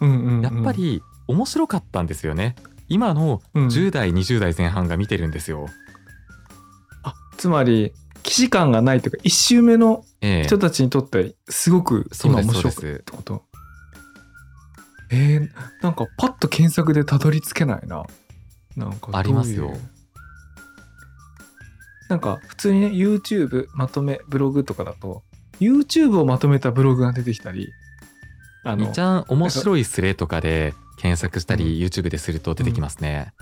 [0.00, 2.54] うんうんうんやっぱり面白かったんですよね。
[2.88, 3.66] 今のうん。
[3.66, 5.72] 10代20代前半が見てるんですよ、あ
[7.38, 10.44] つまり既視感がないというか一周目のええ。
[10.44, 13.44] 人たちにとってすごく今面白くってこと。
[15.10, 15.48] えー、
[15.82, 18.04] なんかパッと検索でたどり着けないな。
[18.76, 19.72] なんかありますよ。
[22.10, 25.22] なんか普通にね YouTube まとめブログとかだと
[25.60, 27.68] YouTube をまとめたブログが出てきたり
[28.64, 33.32] あのいちゃん面白いスレとかで検索したり YouTube ですると出てきますね、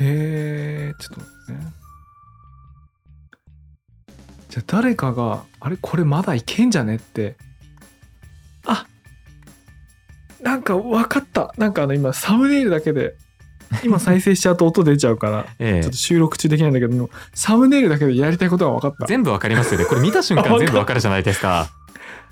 [0.00, 1.87] へえちょっと待ってね
[4.58, 7.36] じゃあ誰かがあれこれまだいけんじゃねって。
[8.66, 8.86] あ
[10.42, 11.52] なんか分かった。
[11.56, 13.14] なんかあの今サムネイルだけで
[13.84, 15.82] 今再生しちゃうと音出ちゃうから ええ。
[15.82, 19.06] ちょっと収録中できないんだけどサムネイルだけでやりたいことが分かった。
[19.06, 19.86] 全部わかりますよね。
[19.86, 21.68] これ見た瞬間 全部わかるじゃないですか。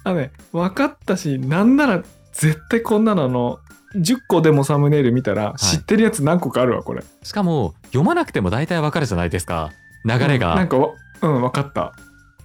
[0.05, 2.03] あのね分かったしなんなら
[2.33, 3.59] 絶対こんなのあの
[3.97, 5.59] 10個でもサムネイル見たらい。
[5.59, 9.71] 知ってるやつ何個かあるわこれ、しかも読まなくても大体わかるじゃないですか。
[10.05, 10.91] 流れが、うんなんかわ
[11.23, 11.93] うん分かった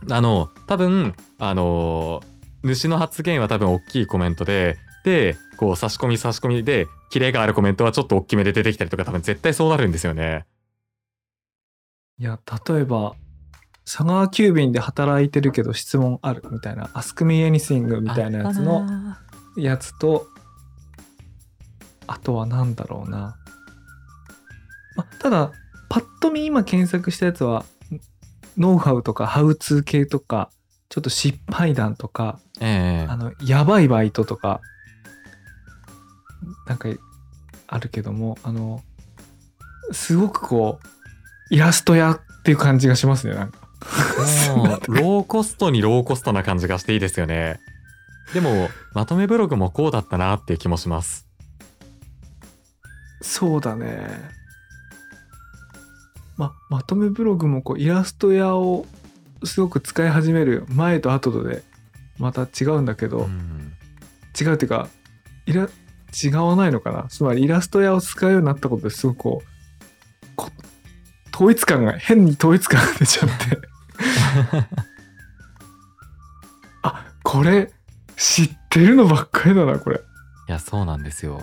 [0.10, 2.22] あの多分あの
[2.64, 10.46] 主の発言は多分大きいコメントででこう差し込み差し込みでキレがあるコメントはちょっと大きめで出てきたりとか多分絶対そうなるんですよね。
[12.18, 13.16] いや例えば
[13.84, 18.88] 佐川急便で働いてるけど質問あるみたいな「Ask me anything」みたいなやつの
[19.58, 20.28] やつと
[22.08, 23.38] あとは何だろうな、
[24.96, 25.52] ま、ただ
[25.90, 27.66] パッと見今検索したやつは
[28.58, 30.50] ノウハウとかハウツー系とか
[30.90, 33.08] ちょっと失敗談とかええ。
[33.10, 34.62] あのやばいバイトとか
[36.68, 36.90] なんか
[37.68, 38.82] あるけどもあの
[39.92, 43.60] すごくこうイラスト屋っていう感じがしますねなんか。
[44.88, 47.60] ローコストにローコストな感じがしていいですよね。
[48.34, 51.28] でもまとめブログもこうだったなっていう気もします。
[53.22, 54.41] そうだね
[56.38, 58.86] ままとめブログもこうイラスト屋を
[59.44, 61.64] すごく使い始める前と後で
[62.18, 63.74] また違うんだけど、うん。
[64.40, 64.88] 違うっていうか
[65.46, 65.68] イラ
[66.24, 67.08] 違わないのかな。
[67.10, 69.48] つまりイラスト屋を使うようになったことですごくこう
[70.36, 70.52] こ
[71.34, 73.36] 統一感が変に統一感が出ちゃって。
[76.84, 77.72] あこれ
[78.16, 79.98] 知ってるのばっかりだなこれ。
[79.98, 81.42] いやそうなんですよ。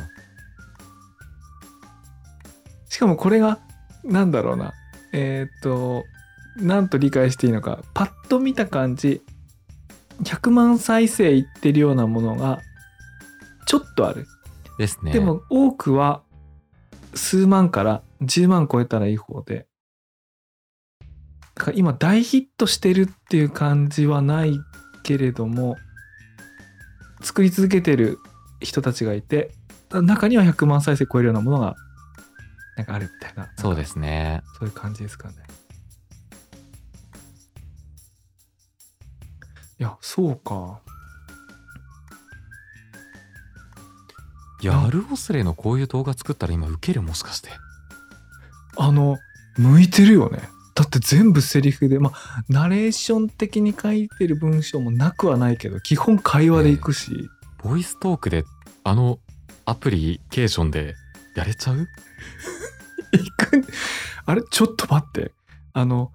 [2.89, 3.59] しかもこれが
[4.05, 4.75] なんだろうな
[5.13, 6.05] えーっと
[6.57, 7.83] なんと理解していいのか。
[7.95, 9.23] パッと見た感じ
[10.23, 12.61] 100万再生いってるようなものが
[13.67, 14.27] ちょっとある。
[14.79, 15.13] ですね。
[15.13, 16.23] でも多くは
[17.15, 19.67] 数万から10万超えたらいい方で。
[21.55, 24.61] だから今大ヒットしてるっていう感じはない
[25.03, 25.77] けれども
[27.21, 28.19] 作り続けてる
[28.61, 29.51] 人たちがいて
[29.91, 31.75] 中には100万再生超えるようなものが
[32.79, 33.51] なんかあるみたいな。
[33.57, 34.41] そうですね。
[34.57, 35.35] そういう感じですかね。
[39.81, 40.79] いやそうか。
[44.63, 47.51] やるオスレのこういう動画作ったら今ウケるもしかして。
[48.77, 49.19] あの
[49.57, 50.41] 向いてるよね。
[50.77, 57.29] だって全部セリフでまあナレーション的に書いてる文章もなくはないけど基本会話でいくし、
[57.65, 58.45] ボイストークで
[58.85, 59.19] あの
[59.65, 60.95] アプリケーションで
[61.35, 61.89] やれちゃう？
[63.13, 63.65] いく。
[64.27, 65.33] あれちょっと待って。
[65.73, 66.11] あの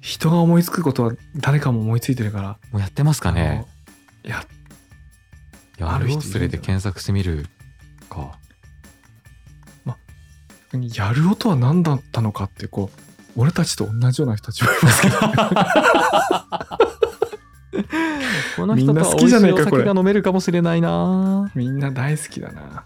[0.00, 2.58] 人が思いつくことは誰かも思いついてるから。
[2.72, 3.66] もうやってますかね。
[4.24, 4.44] いや
[5.78, 7.46] やある人いるんじゃないで検索してみる
[8.10, 8.38] か。
[10.94, 12.90] やる音は何だったのかってこ
[13.36, 15.16] う俺たちと同じような人たちもいますけど。
[18.56, 21.50] この人好きじゃ美味しいおないかこれ酒が飲めるかもしれないな。
[21.54, 22.84] みんな大好きだな。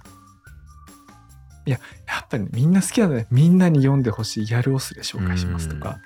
[1.64, 1.80] いや
[2.12, 3.26] やっぱり、ね、みんな好きなんだね。
[3.30, 5.98] みんなに読んでほしいやるおすれ紹介しますとか。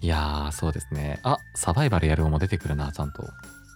[0.00, 1.20] いやーそうですね。
[1.22, 3.24] あサバイバルやる方も出てくるなちゃんと。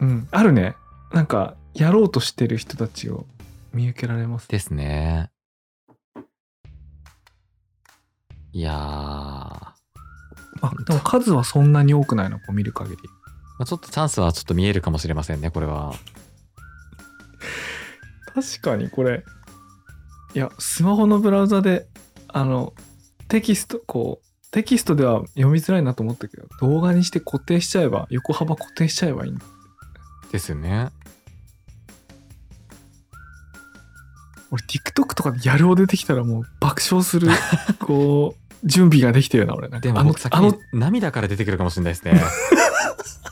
[0.00, 0.28] うん。
[0.30, 0.74] あるね。
[1.12, 3.26] なんかやろうとしてる人たちを
[3.72, 4.48] 見受けられます。
[4.48, 5.30] ですね。
[8.52, 9.74] いやあ
[10.86, 12.38] でも数はそんなに多くないの？
[12.38, 12.96] こう見る限り。
[13.60, 15.94] あ、ちょっとチャンスはちょっと見えるかもしれませんねこれは
[18.40, 19.24] 確かにこれ
[20.34, 21.86] いやスマホのブラウザで
[22.28, 22.72] あの
[23.28, 29.44] テキストこうテキストでは読みづらいなと思ったけど動画にして固定しちゃえば横幅固定しちゃえばいいんだ
[30.32, 30.90] ですよね。
[34.52, 37.28] 俺 TikTok とかでやるお出てきたらもう爆笑する
[37.80, 39.68] こう準備ができてるな俺。
[39.68, 42.20] なんかあのでも僕先あのに涙から出てくるかもしれないですね。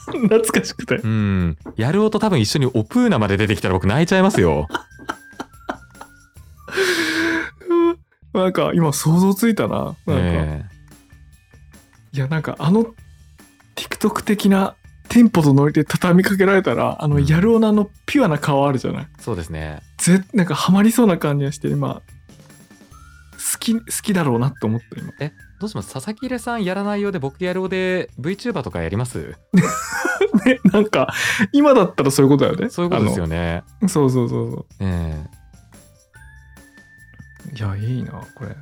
[0.07, 0.97] 懐かしくて。
[0.97, 1.57] うん。
[1.77, 4.69] やる音多分一緒にオプーナまで出てきたら僕泣いちゃいますよ
[8.39, 9.77] なんか今想像ついたな。
[9.77, 10.65] なんか、え。
[12.13, 12.87] いやなんかあの
[13.77, 14.75] TikTok 的な
[15.09, 17.27] テンポとノリで畳みかけられたらあのうん。
[17.27, 19.03] やるおのあのピュアな顔あるじゃない？
[19.05, 19.81] えそうですね。
[19.99, 21.95] ぜなんかハマりそうな感じがして今
[23.53, 25.13] 好き好きだろうなって思った今。
[25.61, 25.93] どうします？
[25.93, 29.35] 佐々木入さんやらないようで僕やるようで VTuber とかやります？
[30.45, 31.13] ねなんか
[31.53, 32.71] 今だったらそういうことだよね。
[32.71, 33.63] そういうことですよね。
[33.67, 35.25] あのそうそうそうそえ。
[35.25, 35.38] う
[37.55, 38.57] いやいいなこれ。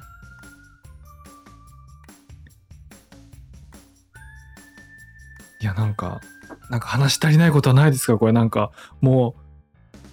[5.61, 6.20] いやなんか
[6.70, 8.18] なんか話し足りないことはないですか？
[8.18, 8.70] これなんか
[9.01, 9.41] もう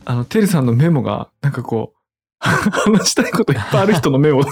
[0.06, 1.98] あのてるさんのメモがなんかこう
[2.44, 4.42] 話したいこといっぱいある人のメモ。
[4.42, 4.44] え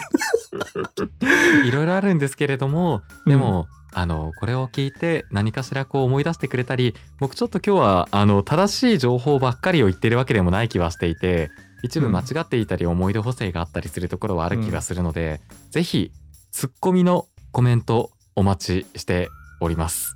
[1.67, 11.51] いろいろあるんですけれどもでも、あのこれを聞いて何かしらこう思い出してくれたり僕ちょっと今日はあの正しい情報ばっかりを言ってるわけでもない気はしていて
[11.83, 16.11] 一部間違っていたり思い出補正があったりするところはある気がするので、ぜひ
[16.51, 19.29] ツッコミのコメントお待ちして
[19.59, 20.15] おります。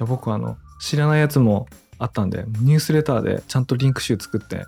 [0.00, 1.66] 僕あの知らないやつも
[1.98, 4.64] あったんでニュースレターでちゃんとリンク集作って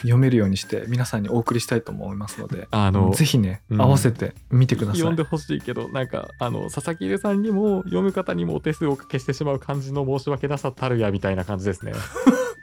[0.00, 11.92] 読めるようにして皆さんにお送りしたいと思いますのであのぜひね、うん合わせて見てください読んでほしいけどなんかあの佐々木入さんにも読む方にもお手数をおかけしてしまう感じの申し訳なさたるやみたいな感じですね。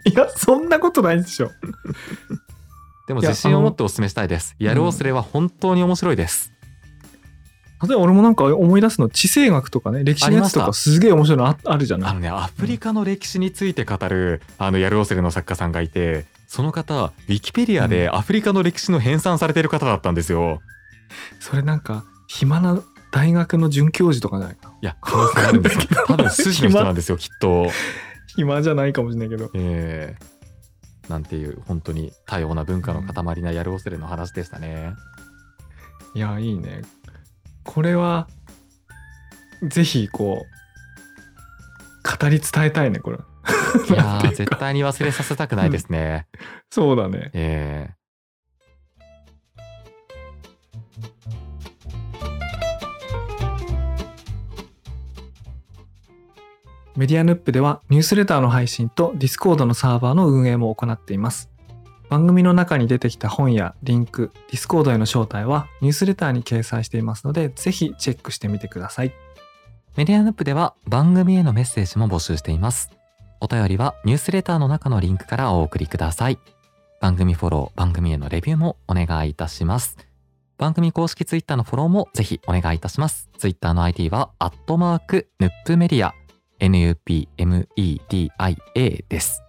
[0.05, 1.51] いやそんなことないでしょ
[3.07, 4.55] でも自信を持ってお勧めしたいです。
[4.59, 6.51] やるおすれは本当に面白いです。
[7.81, 12.11] 例えば俺もなんか思い出すの地政学とかね歴史のやつとかすげえ面白いのああるじゃない？
[12.11, 20.61] あのねアフリカの歴史について語るあのやるおすれの作家さんがいてその方ウィキペディアでアフリカの歴史の編纂されてる方だったんですよ。
[21.39, 25.83] それなんか暇な大学の准教授とかじゃないかいや可能性あるんですよ。
[26.05, 27.71] 多分筋の人なんですよきっと。
[28.35, 29.49] 暇じゃないかもしれないけど。
[29.53, 30.39] えー
[31.09, 34.93] なんていう本当に多様な文化の塊なやるおすれの話でしたね。
[36.13, 36.83] いやいいね。
[37.63, 38.27] これは
[39.63, 43.17] ぜひこう語り伝えたいねこれ。
[43.17, 46.27] いや絶対に忘れさせたくないですね。
[46.69, 47.31] そうだね。
[47.33, 47.89] え
[56.99, 61.49] メディアヌップではニュースレターの配信とディスコードのサーバーの運営も行っています。
[62.09, 69.13] 番組の中に出てきた本やリンク、ディスコードへの招待はニュースレターに掲載していますので、ぜひチェックしてみてください。
[69.95, 72.91] メディアヌップでは番組へのメッセージも募集しています。
[73.39, 76.37] お便りはニュースレターの中のリンクからお送りください。
[76.99, 79.95] 番組フォロー、番組へのレビューもお願いいたします。
[80.57, 83.29] 番組公式ツイッターのフォローもぜひお願いいたします。
[83.37, 86.13] ツイッターの ID は、アットマーク、ヌップメディア、
[86.59, 88.25] NUPMEDIA
[89.07, 89.43] です。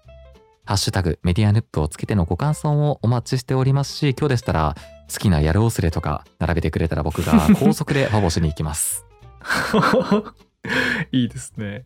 [0.65, 4.77] ハッシュタグメディアヌップをつけてのご感想をお待ちしておりますし、今日でしたら
[5.13, 9.05] 好きなやるおすれとか並べてくれたら僕が高速でファボしに行きます。
[11.13, 11.85] いいですね。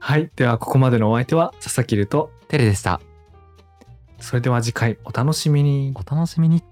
[0.00, 0.30] はい。
[0.36, 3.00] では、ここまでのお相手は佐々木ると、テレでした。
[4.20, 5.92] それでは次回お楽しみに。
[5.94, 6.62] お楽しみに。